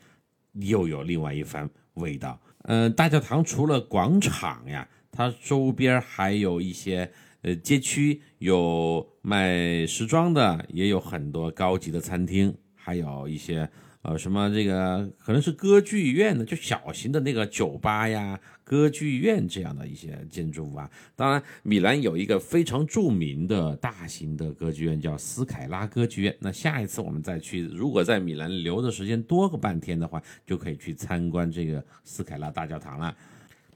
[0.52, 2.38] 又有另外一番味道。
[2.64, 7.10] 嗯，大教堂除了广场呀，它周边还有一些。
[7.42, 13.70] 呃，街区有卖时装的，也有很多高级的餐厅，还有一些
[14.06, 20.88] 呃什么这个可能是歌剧院的，就小型的那个酒吧呀、歌剧院这样的一些建筑物啊。
[21.16, 26.32] 当然，米兰有一个非常著名的大型的歌剧院，叫斯凯拉歌剧院。
[26.38, 33.12] 那下一次我们再去，如果在米兰留的时间多个半天的话，就可以去参观这个斯凯拉大教堂了。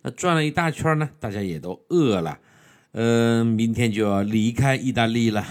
[0.00, 2.38] 那转了一大圈呢，大家也都饿了。
[2.92, 5.44] 嗯，明天就要离开意大利了。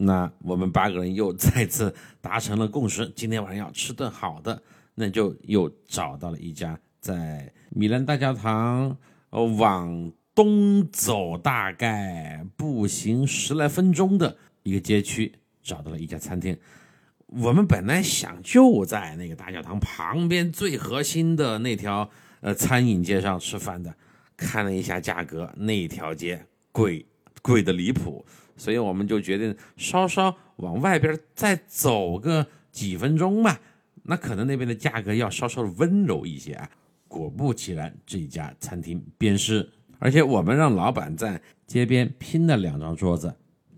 [0.00, 4.62] 那我们八个人又再次达成了共识，今天晚上要吃顿好的，
[4.94, 8.96] 那就又找到了一家在米兰大教堂
[9.30, 15.32] 呃往东走大概步行十来分钟的一个街区，
[15.62, 16.56] 找到了一家餐厅。
[17.26, 22.08] 我们本来想就在那个大教堂旁边最核心的那条
[22.40, 23.92] 呃餐饮街上吃饭的，
[24.36, 26.46] 看了一下价格，那条街。
[26.70, 27.04] 贵
[27.42, 28.24] 贵的离谱，
[28.58, 33.58] 所以我们就决定稍稍往外边再走个几分钟吧。
[34.02, 36.68] 那可能那边的价格要稍稍温柔一些啊。
[37.06, 39.66] 果不其然，这家餐厅便是，
[39.98, 43.34] 而且我们让老板在街边拼了两张桌子，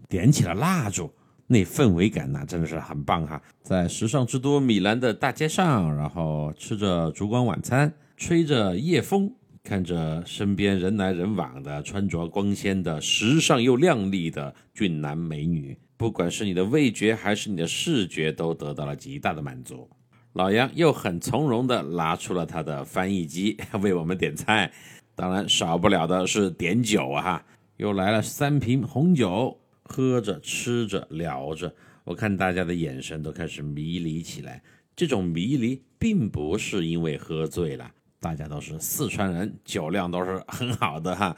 [0.08, 1.12] 点起了蜡烛，
[1.46, 3.40] 那氛围感呐真的是很棒哈！
[3.62, 19.88] 在时尚之都米兰的大街上，然后吃着烛光晚餐，吹着夜风，看着身边人来人往的穿着光鲜的、时尚又靓丽的俊男美女，不管是你的味觉还是你的视觉，都得到了极大的满足。
[20.32, 24.72] 老杨又很从容地拿出了他的翻译机， 为我们点菜，
[25.14, 27.44] 当然少不了的是点酒啊！
[27.76, 29.56] 又来了三瓶红酒。
[29.82, 34.62] 喝着吃着聊着，我看大家的眼神都开始迷离起来。
[34.94, 41.34] 这种迷离并不是因为喝醉了，大家都是四川人，酒量都是很好的哈。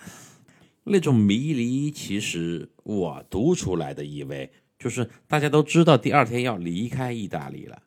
[0.84, 7.80] 那种迷离，其实我读出来的意味就是大家都知道第二天要离开意大利了，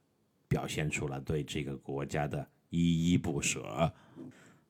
[0.47, 3.91] 表现出了对这个国家的依依不舍。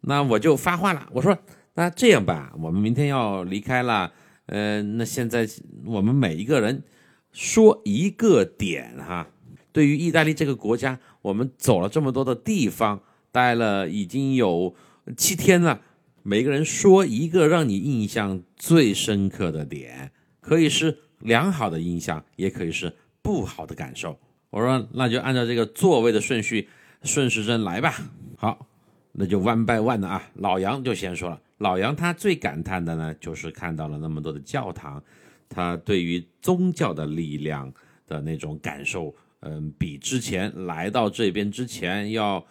[0.02, 1.38] 那我就发话了，我说
[1.76, 4.12] 那这样吧，我们明天要离开了。
[4.48, 5.48] 呃，那现在
[5.86, 6.84] 我们每一个人
[7.32, 9.28] 说一个点哈。
[9.72, 13.02] 对于意大利这个国家，我们走了这么多的地方，
[13.36, 14.74] 待了已经有
[15.18, 15.82] 七天了。
[16.24, 24.18] 每个人说一个让你印象最深刻的点，可以是良好的印象，也可以是不好的感受。
[24.52, 26.70] 我说那就按照这个座位的顺序
[27.04, 28.10] 顺时针来吧。
[28.38, 28.66] 好，
[29.12, 30.24] 那就 one by one 的啊。
[30.36, 31.42] 老杨就先说了。
[31.58, 35.04] 老杨他最感叹的呢，就是看到了那么多的教堂，
[35.50, 37.72] 他对于宗教的力量
[38.08, 42.44] 的那种感受，嗯，比之前来到这边之前要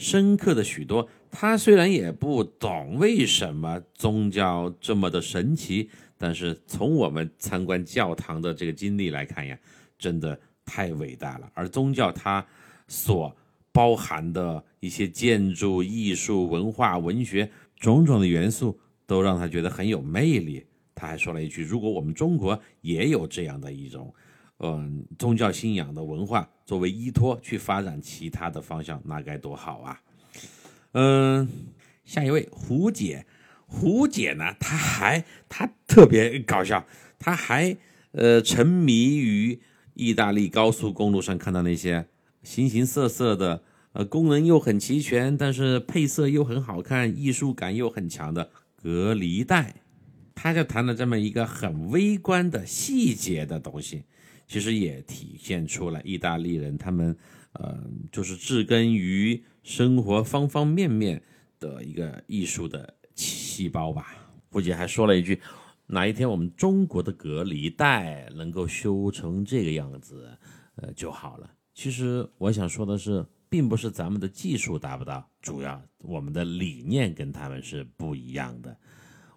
[0.00, 1.06] 深刻的许多。
[1.30, 9.56] 他虽然也不懂为什么宗教这么的神奇，但是从我们参观教堂的这个经历来看呀，
[9.98, 11.48] 真的太伟大了。
[11.54, 12.44] 而宗教它
[12.88, 13.36] 所
[13.70, 17.48] 包含的一些建筑、艺术、文化、文学。
[17.76, 20.62] 种种的元素都让他觉得很有魅力。
[20.94, 24.12] 他还说了一句：“如果我们中国也有这样的一种，
[24.58, 30.00] 嗯，宗教信仰的文化作为依托去发展其他的方向，那该多好啊！”
[30.94, 31.48] 嗯，
[32.04, 33.26] 下一位胡姐，
[33.66, 36.86] 胡姐呢，她还她特别搞笑，
[37.18, 37.76] 她还
[38.12, 39.60] 呃沉迷于
[39.94, 42.06] 意大利高速公路上看到那些
[42.44, 43.64] 形形色色的。
[43.92, 48.48] 呃，功能又很齐全，但是配色又很好看，艺术感又很强的
[48.80, 49.82] 隔离带，
[50.32, 54.04] 他就谈了这么一个很微观的细节的东西，
[54.50, 57.16] 其实也体现出了意大利人他们，
[57.52, 57.78] 呃，
[58.10, 61.22] 就是植根于生活方方面面
[61.60, 64.16] 的一个艺术的细胞吧。
[64.50, 65.40] 胡姐还说了一句，
[65.86, 70.36] 哪一天我们中国的隔离带能够修成这个样子，
[70.74, 71.48] 呃就好了。
[71.72, 73.24] 其实我想说的是。
[73.52, 78.76] 并不是咱们的技术达不到，主要我们的理念跟他们是不一样的。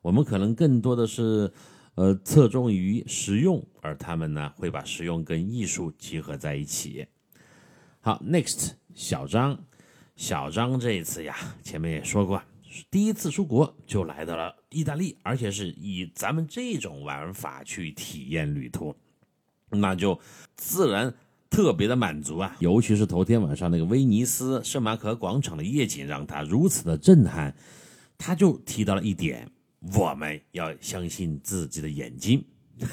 [0.03, 1.51] 我们可能更多的是，
[1.95, 7.05] 呃，侧重于实用，而他们呢会把实用跟艺术结合在一起。
[7.99, 9.57] 好，next，小张，
[10.15, 12.41] 小张这一次呀，前面也说过，
[12.89, 18.95] 第一次出国就来到了意大利，而且是以咱们这种玩法去体验旅途，
[19.69, 20.19] 那就
[20.55, 21.13] 自然。
[21.49, 27.55] 特别的满足啊，尤其是头天晚上那个威尼斯圣马可广场的夜景，让他如此的震撼。
[28.17, 29.47] 他就提到了一点，
[29.91, 32.43] 我们要相信自己的眼睛，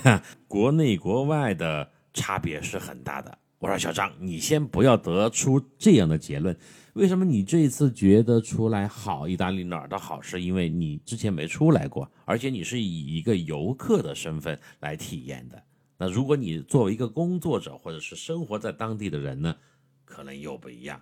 [0.02, 3.38] 哈， 国内国外的差别是很大的。
[3.58, 6.56] 我说小张，你先不要得出这样的结论。
[6.94, 9.28] 为什么你这次觉得出来好？
[9.28, 10.20] 意大利哪儿的好？
[10.20, 15.62] 是因为你之前没出来过，而且你是以一个游客的身份来体验的。
[15.98, 19.54] 那如果你作为一个工作者或者是生活在当地的人呢，
[20.04, 21.00] 可能又不一样。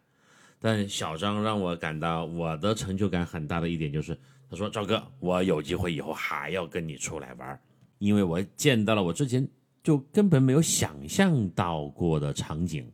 [0.61, 4.19] 但小张让我感到我的成就感很大的一点就是，
[4.51, 7.61] 他说：“赵哥，我有机会以后还要跟你出来玩，
[7.99, 9.47] 因为我见到了我之前
[9.83, 12.91] 就根本没有想象到过的场景。”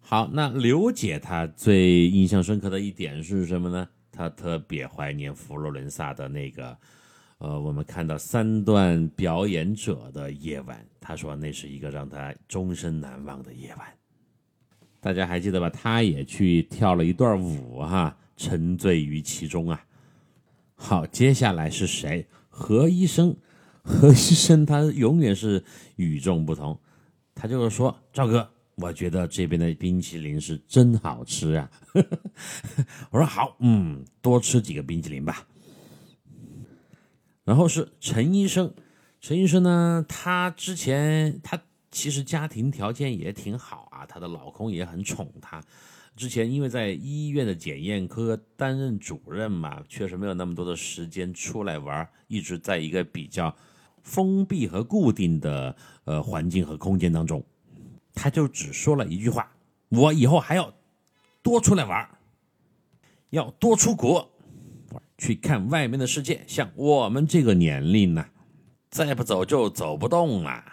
[0.00, 3.88] 好，那刘姐她最印象深刻的一点是什么呢？
[4.10, 6.76] 她特别怀念佛罗伦萨的那个。
[7.38, 13.86] 呃，我们看到三段表演者的夜晚，他说那是一个让他终身难忘的夜晚。
[15.00, 15.70] 大家还记得吧？
[15.70, 19.82] 他也去跳了一段舞哈，沉醉于其中啊。
[20.82, 22.26] 好，接下来是谁？
[22.48, 23.36] 何医生，
[23.84, 25.62] 何医生他永远是
[25.96, 26.80] 与众不同。
[27.34, 31.70] 他就是说，赵哥，我觉得这边的冰淇淋是真好吃啊。
[33.12, 35.46] 我说好，嗯，多吃几个冰淇淋吧。
[37.44, 38.72] 然后是陈医生，
[39.20, 45.62] 陈医生呢，他之前他其实家庭条件也挺好啊，他的老公也很宠他。
[46.16, 53.54] 之前因为在医院的检验科担任主任嘛，确实没有那么多的时间出来玩，一直在一个比较
[54.02, 57.42] 封闭和固定的呃环境和空间当中，
[58.12, 59.50] 他就只说了一句话：
[59.88, 60.74] 我以后还要
[61.42, 62.06] 多出来玩，
[63.30, 64.30] 要多出国
[65.16, 66.44] 去看外面的世界。
[66.46, 68.26] 像我们这个年龄呢，
[68.90, 70.64] 再不走就走不动了。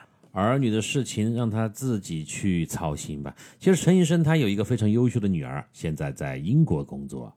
[0.44, 3.36] 儿女的事情让他自己去操心吧。
[3.60, 7.34] 其实陈医生他有一个非常优秀的女儿，现在在英国工作。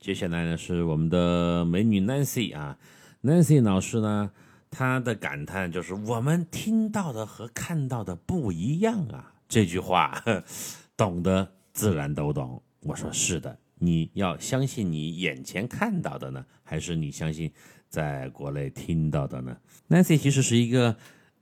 [0.00, 2.76] 接下来呢是我们的美女 Nancy 啊
[3.22, 4.32] ，Nancy 老师呢，
[4.68, 9.32] 她的感叹就是我们听到的和看到的不一样啊。
[9.48, 10.20] 这句话
[10.96, 12.60] 懂得自然都懂。
[12.80, 17.50] 我说是的，你要相信你眼前看到的呢，还是你相信
[17.88, 19.56] 在国内听到的呢
[19.88, 20.96] ？Nancy 其实是一个。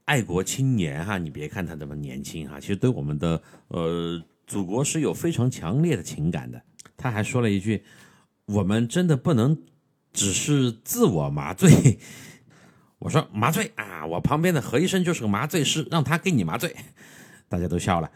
[0.05, 6.61] 爱国青年哈，你别看他这么年轻哈，其实对我们的呃祖国是有非常强烈的情感的。
[6.97, 7.83] 他还说了一句
[8.47, 9.57] ：“我们真的不能
[10.11, 11.99] 只是自我麻醉。”
[12.99, 16.75] 我说：“麻醉啊！”我旁边的何医生就是个麻醉师，让他给你麻醉。
[17.49, 18.09] 大家都笑了。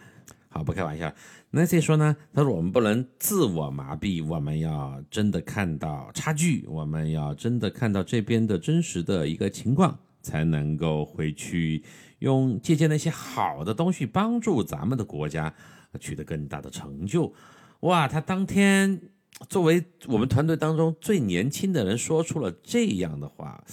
[0.49, 1.13] 好，不开玩笑。
[1.51, 9.97] Nancy 说呢，他说我们不能自我麻痹，我们要真的看到差距，我们要真的看到这边的真实的一个情况。
[10.21, 11.83] 才能够回去
[12.19, 15.53] 用借鉴那些好的东西，帮助咱们的国家
[15.99, 17.33] 取得更大的成就。
[17.81, 18.99] 哇，他当天
[19.47, 23.63] 作为我们团队当中最年轻的人，说出了这样的话，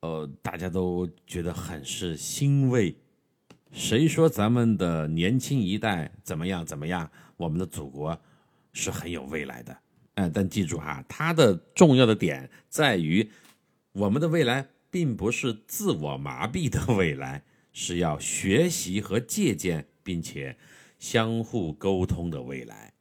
[0.00, 2.96] 呃，大家都觉得很是欣慰。
[3.70, 7.10] 谁说咱们的年轻一代怎么样怎么样？
[7.36, 8.18] 我们的祖国
[8.72, 9.76] 是很有未来的。
[10.14, 13.30] 哎，但记住哈，它的重要的点在于
[13.92, 14.66] 我们的未来。
[14.92, 20.54] 并不是自我麻痹的未来，是要学习和借鉴，并且
[20.98, 22.92] 相互沟通的未来。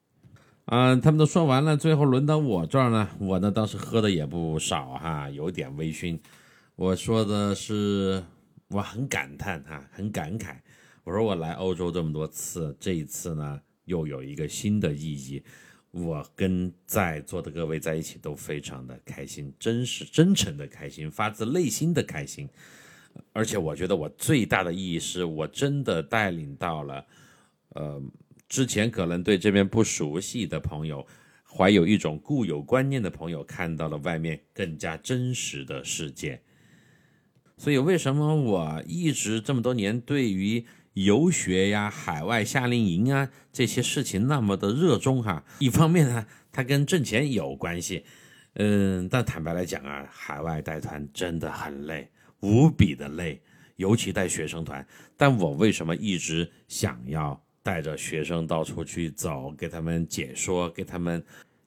[0.67, 3.09] 嗯，他们都说完了，最后轮到我这儿呢。
[3.19, 6.17] 我呢，当时喝的也不少哈，有点微醺。
[6.77, 8.23] 我说的是，
[8.69, 10.55] 我很感叹哈，很感慨。
[11.03, 15.43] 我说我来欧洲这么多次，这一次呢，又有一个新的意义。
[15.91, 22.49] 我跟在座的各位在一起都非常的开心，真是真诚的开心，发自内心的开心。
[23.33, 27.05] 而且我觉得我最大的意义是我真的带领到了，
[27.69, 28.01] 呃，
[28.47, 31.05] 之前可能对这边不熟悉的朋友，
[31.45, 36.41] 怀有一种固有观念的朋友，看到了外面更加真实的世界。
[37.57, 45.43] 所以为什么我一直这么多年对于游学呀，海外夏令营啊，这些事情那么的热衷哈。
[45.59, 48.03] 一方面呢， 它跟挣钱有关系，
[48.55, 52.09] 嗯，但坦白来讲啊，海外带团真的很累，
[52.41, 53.41] 无比的累，
[53.77, 54.85] 尤其带学生团。
[55.15, 61.23] 但我为什么一直想要带着学生到处去走，给他们解说，给他们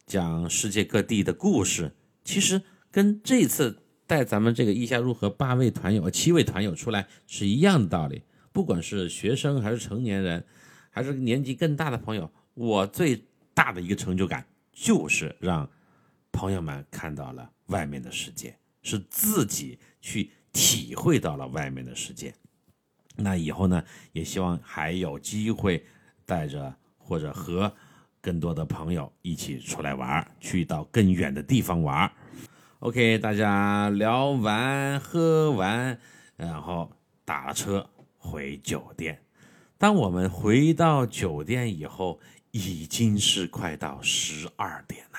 [0.07, 1.91] 讲世界各地的故事？
[2.25, 2.61] 其实
[2.91, 8.23] 跟这次带咱们这个意下入河八位团友、七位团友出来是一样的道理。
[8.55, 10.45] 不管是学生还是成年人，
[10.89, 13.21] 还是年纪更大的朋友，我最
[13.53, 15.69] 大的一个成就感就是让
[16.31, 22.33] 朋友们看到了外面的世界，是自己去体会到了外面的世界。
[23.17, 25.85] 那以后呢，也希望还有机会
[26.25, 27.75] 带着或者和
[28.21, 32.09] 更多的朋友一起出来玩，去到更远的地方玩。
[32.79, 35.99] OK，大家聊完喝完，
[36.37, 36.89] 然后
[37.25, 37.91] 打车。
[38.25, 39.21] 回酒店，
[39.77, 42.19] 当我们回到酒店以后，
[42.53, 45.19] 已经是快到十二点了。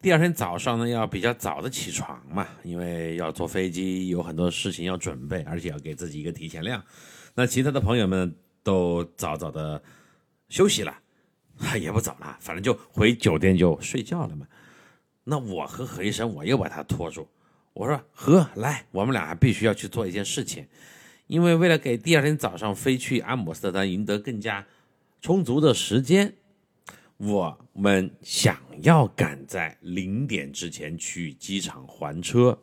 [0.00, 6.82] 第二天早上呢，要比较早的起床嘛，因为要坐飞机，有很多事情要准备，而且要给自己一个提前量。
[7.34, 9.80] 那其他的朋友们都早早的
[10.48, 10.98] 休息了，
[11.78, 14.46] 也不早了，反正就回酒店就睡觉了嘛。
[15.24, 17.28] 那我和何医生，我又把他拖住，
[17.74, 20.66] 我说：“何，来，我们俩还必须要去做一件事情。”
[21.32, 24.66] 因为为了给第二天早上飞去阿姆斯特丹赢得更加
[25.22, 26.34] 充足的时间，
[27.16, 32.58] 我们想要赶在零点之前去机场还车。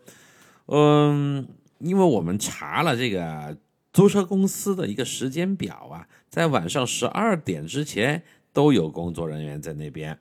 [0.67, 1.47] 嗯，
[1.79, 3.57] 因为我们查了这个
[3.91, 8.21] 租车公司的一个时间表啊，在晚上十二点之前
[8.53, 10.19] 都有工作人员在那边。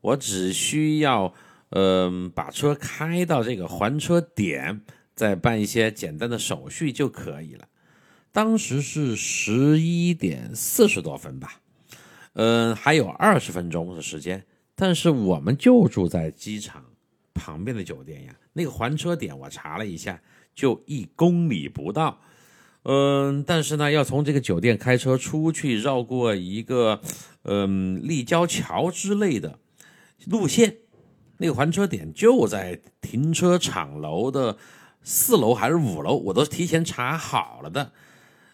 [0.00, 1.34] 我只需要
[1.68, 4.80] 嗯把车开到这个还车点。
[5.14, 7.68] 再办一些简单的手续就可以了。
[8.30, 11.60] 当时是十一点四十多分吧，
[12.32, 14.46] 嗯，还有二十分钟的时间。
[14.74, 16.82] 但是我们就住在机场
[17.34, 20.22] 旁边的酒店呀，那个还车点我查了一下，
[20.54, 22.22] 就一公里不到。
[22.84, 27.02] 嗯，但是呢，要从这个酒店开车出去，绕过一个
[27.42, 29.58] 嗯立交桥之类的
[30.24, 30.78] 路线，
[31.36, 34.56] 那个还车点就在停车场楼的。
[35.02, 37.92] 四楼还是五楼，我都提前查好了的。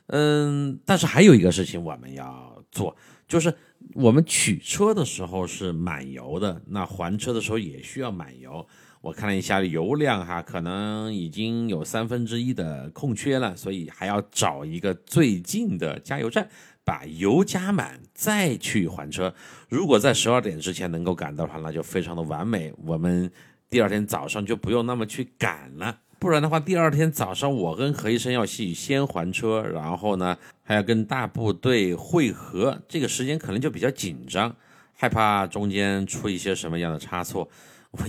[0.09, 2.96] 嗯，但是还有一个事情我们要做，
[3.26, 3.55] 就是
[3.94, 8.66] 我们取车的时候是满油的，那还车的时候也需要满油。
[9.01, 16.49] 我看了一下油量哈，可能已经有三分之一的空缺了，所以还要找一个最近的加油站，
[16.82, 19.32] 把油加满再去还车。
[19.68, 22.72] 如果在十二点之前能够赶到的话，那就非常的完美。
[22.84, 23.30] 我们
[23.70, 34.55] 第二天早上就不用那么去赶了，不然的话，第二天早上我跟何医生要去先还车，然后呢还要跟大部队汇合，这个时间可能就比较紧张，
[34.95, 37.49] 害怕中间出一些什么样的差错。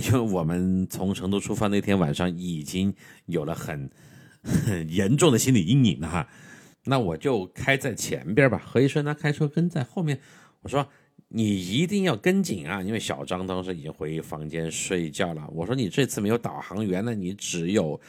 [0.05, 2.93] 因为我们从成都出发那天晚上已经
[3.27, 3.89] 有了很
[4.43, 6.27] 很 严重的心理阴影了哈，
[6.85, 10.19] 那我就开在前边吧，何医生呢开车跟在后面。
[10.61, 10.85] 我说
[11.31, 15.47] 你一定要跟紧啊，因为小张当时已经回房间睡觉了。
[15.53, 17.99] 我说你这次没有导航员呢，你只有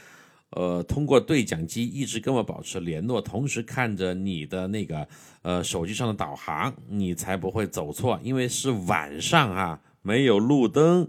[0.51, 5.07] 呃通过对讲机一直跟我保持联络，同时看着你的那个
[5.43, 8.19] 呃手机上的导航，你才不会走错。
[8.23, 11.09] 因为是晚上啊，没有路灯。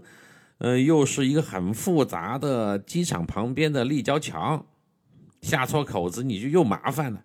[0.58, 4.64] 呃，又是一个很复杂的机场旁边的立交桥，
[5.40, 7.24] 下错口子你就又麻烦了。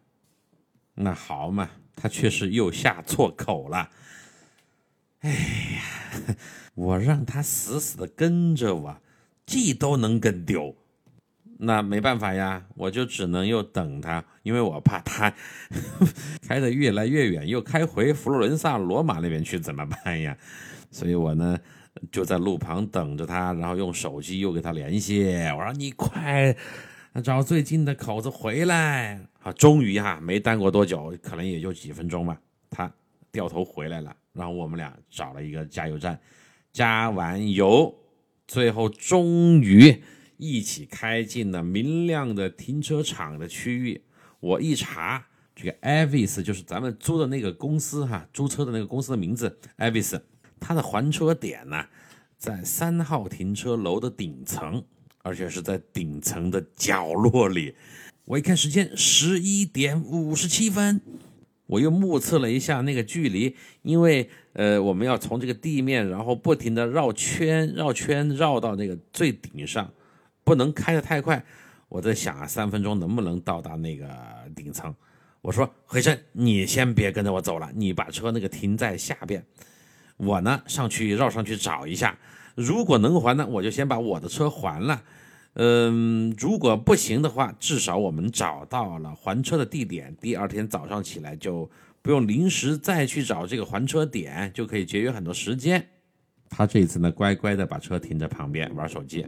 [0.96, 3.90] 那好嘛，他确实又下错口了。
[5.22, 6.36] 哎呀，
[6.76, 8.98] 我让他死死的跟着我，
[9.46, 10.76] 这都能跟丢，
[11.60, 15.34] 那没办法呀，我就只能又等他，因为我怕他
[16.48, 20.38] 开的越来越远，又开回佛罗伦萨、罗马那边去怎么办呀？
[20.92, 21.58] 所以我呢。
[22.12, 25.24] 就在路旁等着他，然后用手机又给他联系。
[25.58, 26.56] 我说：“你快
[27.24, 32.40] 找最近的口子回来。”啊，终于哈，没耽过多久，可能也就几分钟吧，
[32.70, 32.94] 他
[33.38, 34.18] 掉头回来了。
[34.34, 36.20] 然后我们俩找了一个加油站，
[36.74, 37.96] 加完油，
[38.48, 40.02] 最后终于
[40.38, 44.02] 一起开进了明亮的停车场的区域。
[44.40, 45.24] 我一查，
[45.56, 50.20] 这个 Avis 就是咱们租的那个公司哈，租车的那个公司的名字，Avis。
[50.60, 51.86] 它的还车点呢，
[52.40, 54.84] 在三号停车楼的顶层，
[55.22, 57.76] 而且是在顶层的角落里。
[58.26, 61.00] 我一看时间，十一点五十七分，
[61.68, 69.92] 我又目测了一下那个距离，因为呃，我们要从这个地面，然后不停的绕圈、绕圈绕到那个最顶上，
[70.44, 71.46] 不能开得太快。
[71.90, 74.10] 我在想啊，三分钟能不能到达那个
[74.56, 74.94] 顶层？
[75.42, 79.46] 我说，回生，你先别跟着我走了，你把车那个停在下边。
[80.18, 82.18] 我呢上去绕上去找一下，
[82.56, 85.04] 如果能还呢，我就先把我的车还了。
[85.60, 91.68] 嗯，如果不行的话，至少我们找到了还车的地点，第二天早上起来就
[92.04, 95.84] 不用临时再去找这个还车点，就可以节约很多时间。
[96.48, 99.26] 他这次呢，乖乖的把车停在旁边玩手机，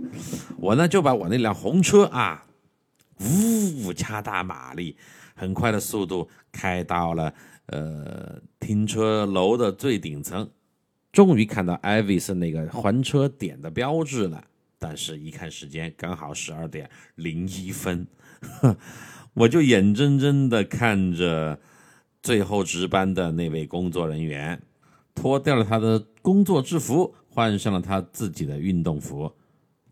[0.58, 2.46] 我呢就把我那辆红车啊，
[3.22, 4.96] 呜，加大马力，
[5.34, 7.34] 很快的速度开到了
[7.66, 10.48] 呃停车楼的最顶层。
[11.12, 14.46] 终于看到艾维斯那个还车点的标志了，
[14.80, 18.08] 但是一看时间，刚好十二点零一分，
[19.34, 21.60] 我就眼睁睁的看着
[22.24, 24.62] 最后值班的那位工作人员
[25.14, 29.32] 脱掉了他的工作制服，换上了他自己的运动服，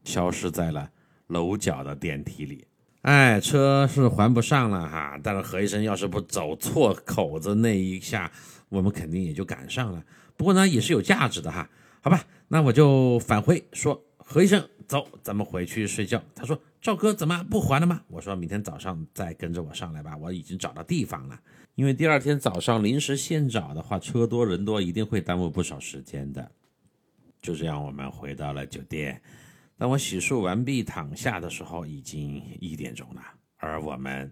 [0.06, 0.90] 消失在了
[1.28, 2.66] 楼角的电梯里。
[3.02, 8.32] 哎，车是还不上了哈，但是何医生要是不走错口子那一下，
[8.70, 10.04] 我们肯定也就赶上了。
[10.36, 11.70] 不过呢，也是有价值的哈，
[12.02, 16.21] 好吧，那我就返回说，何医生，走，咱们回去睡觉。
[16.36, 18.01] 他说，赵哥怎么不还了吗？
[18.09, 21.39] 我说明天早上再跟着我上来吧，我已经找到地方了。
[21.75, 26.51] 因为第二天早上临时现找的话，车多人多，一定会耽误不少时间的。
[27.41, 29.21] 就这样，我们回到了酒店。
[29.78, 33.21] 当我洗漱完毕躺下的时候，已经一点钟了，
[33.55, 34.30] 而我们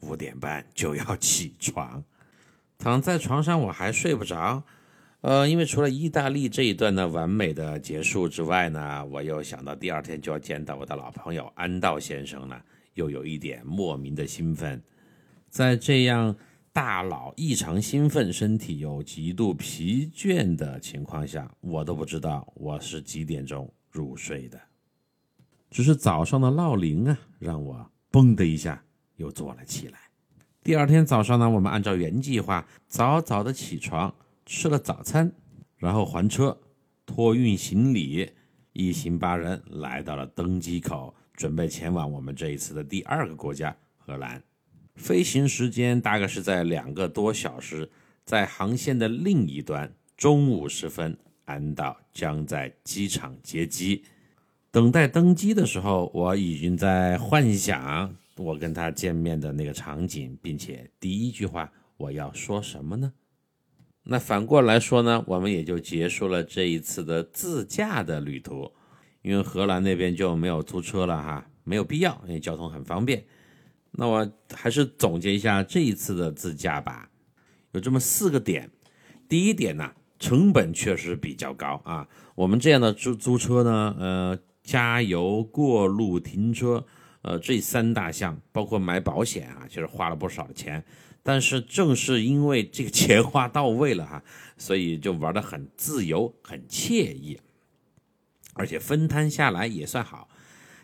[0.00, 2.04] 五点半就要起床。
[2.76, 4.62] 躺在床上，我还睡不着。
[5.26, 12.64] 呃，因为除了意大利这一段呢完美的结束之外呢，我又想到第二天就要见到我的老朋友安道先生了，
[12.94, 14.80] 又有一点莫名的兴奋。
[15.48, 16.36] 在这样
[16.72, 24.60] 大脑异常兴奋、身体又极度疲倦的情况下，我都不知道我是几点钟入睡的，
[25.72, 28.80] 只是早上的闹铃啊，让我嘣的一下
[29.16, 29.98] 又坐了起来。
[30.62, 34.14] 第二天早上呢，我们按照原计划早早的起床。
[34.46, 35.32] 吃了早餐，
[35.76, 36.56] 然后还车，
[37.04, 38.30] 托运行李，
[38.72, 44.40] 一行八人来到了登机口，准备前往我们这一次的第二个国家荷兰。
[44.94, 47.90] 飞行时间大概是在两个多小时，
[48.24, 54.04] 在航线的另一端，中午时分，安道将在机场接机。
[54.70, 63.12] 等待登机的时候，我已经在幻想我跟他见面的那个场景，并且第一句话我要说什么呢？
[64.06, 68.72] 那反过来说呢，我们也就结束了这一次的自驾的旅途，
[69.22, 73.24] 因为荷兰那边就没有租车了哈，没有必要，因为交通很方便。
[73.92, 77.10] 那我还是总结一下这一次的自驾吧，
[77.72, 78.70] 有这么四个点。
[79.28, 84.38] 第一点呢，成本确实比较高啊，我们这样的租租车呢，呃。
[84.66, 86.84] 加油、过路、停车，
[87.22, 90.84] 呃，这三大项，包括买保险啊，其实花了不少钱。
[91.26, 94.22] 但是正是因为这个钱花到位了哈，
[94.56, 97.40] 所以就玩得很自由、很惬意，
[98.54, 100.28] 而且分摊下来也算好。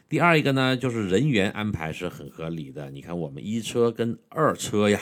[0.09, 2.91] 第二一个呢，就是人员安排是很合理的。
[2.91, 5.01] 你看我们一车跟二车呀，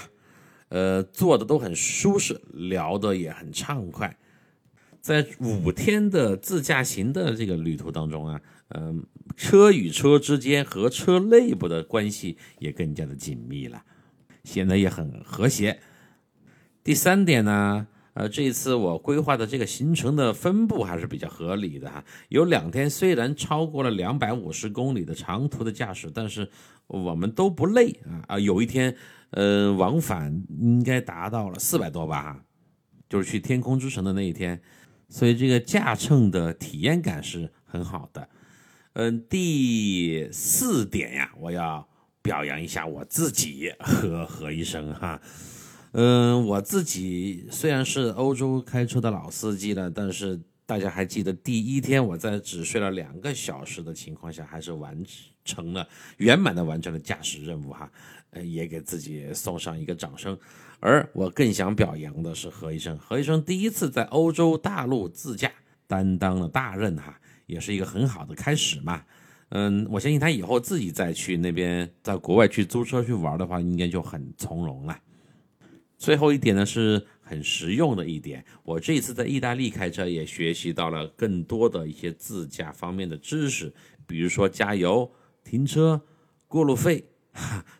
[0.68, 4.18] 呃，坐的都很舒适，聊的也很畅快。
[5.00, 8.40] 在五天的自驾行的这个旅途当中啊。
[8.72, 9.04] 嗯，
[9.36, 13.82] 车与车之间和车内部的关系也更加的紧密了，
[14.50, 15.78] 显得也很和谐。
[16.82, 22.04] 第三点呢，呃，这一次我规划的这个行程的分布还是比较合理的哈。
[22.30, 26.50] 有两天虽然超过了两百五十公里的长途的驾驶，但是
[26.88, 28.38] 我们都不累啊啊！
[28.40, 28.96] 有一天，
[29.30, 32.42] 呃，往返应该达到了四百多吧，
[33.08, 34.60] 就是去天空之城的那一天，
[35.08, 38.28] 所以这个驾乘的体验感是很好的。
[38.94, 41.86] 嗯，第四点呀，我要
[42.22, 45.20] 表扬一下我自己和何医生哈。
[45.92, 55.02] 嗯，我自己虽然是欧洲开车的老司机了，但是大家还记得第一天我在只睡了两个小时的情况下，还是完
[55.44, 57.90] 成了圆满的完成了驾驶任务哈。
[58.30, 60.38] 呃，也给自己送上一个掌声。
[60.78, 65.50] 而我更想表扬的是何医生，何医生第一次在欧洲大陆自驾，
[65.88, 67.18] 担当了大任哈。
[67.46, 69.02] 也是一个很好的开始嘛，
[69.50, 74.96] 嗯，我相信他以后自己再去那边，在国外去租车去玩的话，应该就很从容了。
[75.98, 83.72] 最后一点呢，是很实用的一点，我这一次在意大利开车也学习到了更多的一些自驾方面的知识，
[84.06, 85.10] 比如说加油、
[85.42, 86.00] 停车、
[86.46, 87.04] 过路费，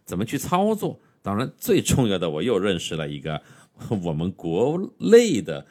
[0.05, 1.01] 怎么去操作。
[1.23, 3.41] 当然，最重要的，我又认识了一个
[4.03, 5.65] 我们国内的。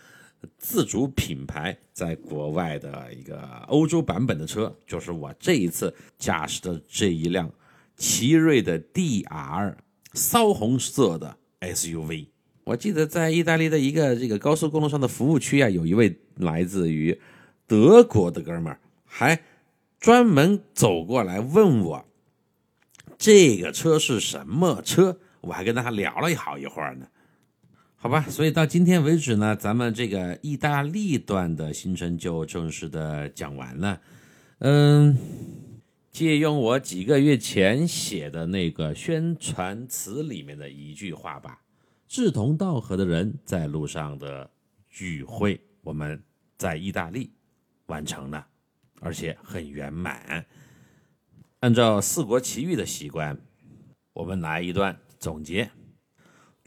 [0.57, 7.51] 自主品牌在国外的一个欧洲版本的车，就是我这一次驾驶的这一辆
[7.95, 9.75] 奇瑞的 DR
[10.13, 12.27] 骚红色的 SUV。
[12.63, 17.19] 我记得在意大利的一个这个高速公路上的服务区啊，有一位来自于
[17.65, 19.41] 德国的哥们儿，还
[19.99, 22.05] 专门走过来问我
[23.17, 27.07] 这个车是什么车，我还跟他聊了好一会儿呢。
[28.01, 33.99] 好吧，所以到今天为止呢，咱们这个意大利段的行程就正式的讲完了。
[34.59, 35.17] 嗯，
[36.09, 41.59] 借用我几个月前写的那个宣传词里面的一句话吧：
[42.07, 44.49] 志同道合的人在路上的
[44.89, 46.23] 聚会，我们
[46.57, 47.29] 在意大利
[47.87, 48.47] 完成了，
[49.01, 50.45] 而且很圆满。
[51.59, 53.37] 按照《四国奇遇》的习惯，
[54.13, 55.69] 我们来一段总结。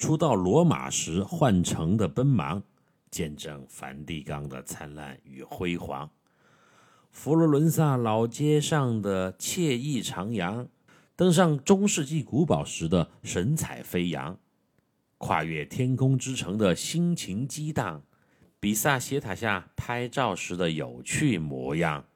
[0.03, 2.61] 初到罗马时，换乘的奔忙，
[3.09, 6.11] 见证梵蒂冈的灿烂与辉煌；
[7.12, 10.66] 佛罗伦萨老街上的惬意徜徉，
[11.14, 14.34] 登上中世纪古堡时的神采飞扬；
[15.18, 18.03] 跨越天空之城的心情激荡，
[18.59, 22.07] 比萨斜塔下拍照时的有趣模样，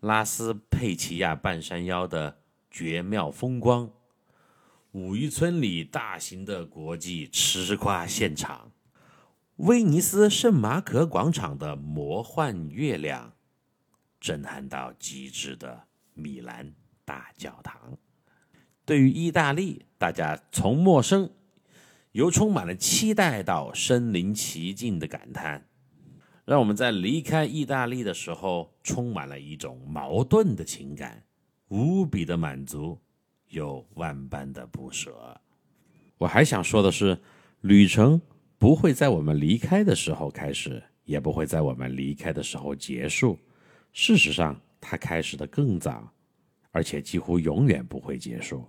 [0.00, 2.38] 拉斯佩齐亚半山腰的
[2.70, 3.90] 绝妙风光。
[4.94, 8.70] 五渔村里大型的国际吃瓜现场，
[9.56, 13.32] 威尼斯圣马可广场的魔幻月亮，
[14.20, 16.72] 震撼到极致的米兰
[17.04, 17.98] 大教堂。
[18.84, 21.28] 对于意大利，大家从陌生
[22.12, 25.66] 由充满了期待到身临其境的感叹，
[26.44, 31.24] 让我们在离开意大利的时候，充满了一种矛盾的情感，
[31.66, 33.00] 无比的满足。
[33.54, 35.40] 有万般的不舍。
[36.18, 37.18] 我还想说的是，
[37.60, 38.20] 旅程
[38.58, 43.38] 不会在我们离开的时候开始，也不会在我们离开的时候结束。
[43.92, 46.12] 事实上，它开始的更早，
[46.72, 48.64] 而且几乎永远不会结束。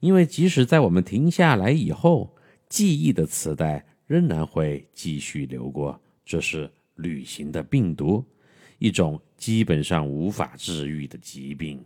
[0.00, 2.34] 因为即使在我们停下来以后，
[2.68, 6.00] 记忆的磁带仍然会继续流过。
[6.24, 8.24] 这是旅行的病毒，
[8.78, 11.84] 一种基本上无法治愈的疾病。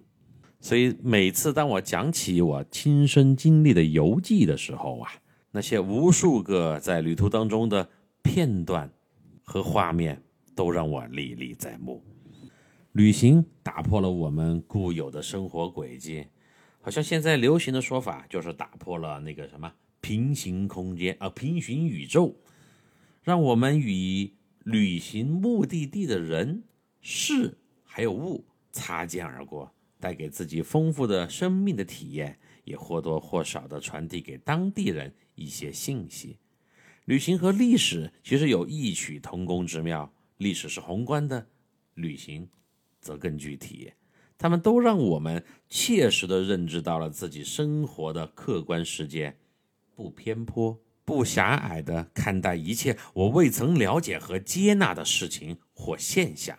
[0.65, 5.12] 所以每次当我讲起我亲身经历的游记的时候啊，
[5.51, 7.87] 那些无数个在旅途当中的
[8.23, 8.91] 片段
[9.43, 10.23] 和画面
[10.55, 12.03] 都让我历历在目。
[12.93, 16.25] 旅行打破了我们固有的生活轨迹，
[16.81, 22.35] 好像现在流行的说法就是打破了那个什么平行空间啊，平行宇宙，
[23.23, 26.62] 让我们与旅行目的地的人、
[27.03, 29.74] 事还有物擦肩而过，
[30.05, 36.37] 带给自己丰富的生命的体验，也或多或少的传递给当地人一些信息。
[37.07, 41.47] 旅行和历史其实有异曲同工之妙，历史是宏观的，
[41.95, 42.47] 旅行。
[43.01, 43.93] 则更具体，
[44.37, 49.39] 他们都让我们切实的认知到了自己生活的客观世界，
[49.95, 56.59] 不偏颇、不狭隘的看待一切我未曾了解和接纳的事情或现象，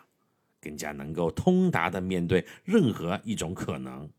[0.66, 4.10] 更加能够通达的面对任何一种可能。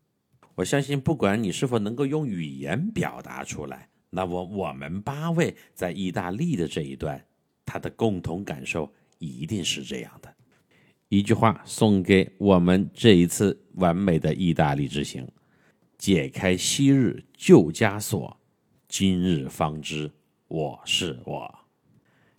[0.54, 7.22] 我相信，不管你是否能够用语言表达出来，那么我们八位在意大利的这一段，
[7.66, 10.34] 他的共同感受一定是这样的。
[11.10, 15.28] 一句话送给我们这一次完美的意大利之行：
[15.98, 18.34] 解开昔日旧枷锁，
[18.88, 20.10] 今日方知
[20.48, 21.67] 我是我。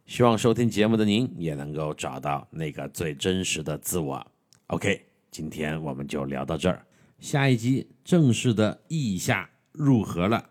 [0.10, 4.26] 希望收听节目的您也能够找到那个最真实的自我。
[4.66, 6.84] OK，今天我们就聊到这儿，
[7.20, 10.44] 下一集正式的意下入河了。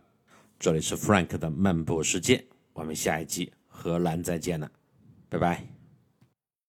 [0.61, 4.71] 这里是 Frank 的漫步世界，我们下一集荷兰再见了，
[5.29, 5.78] 拜拜。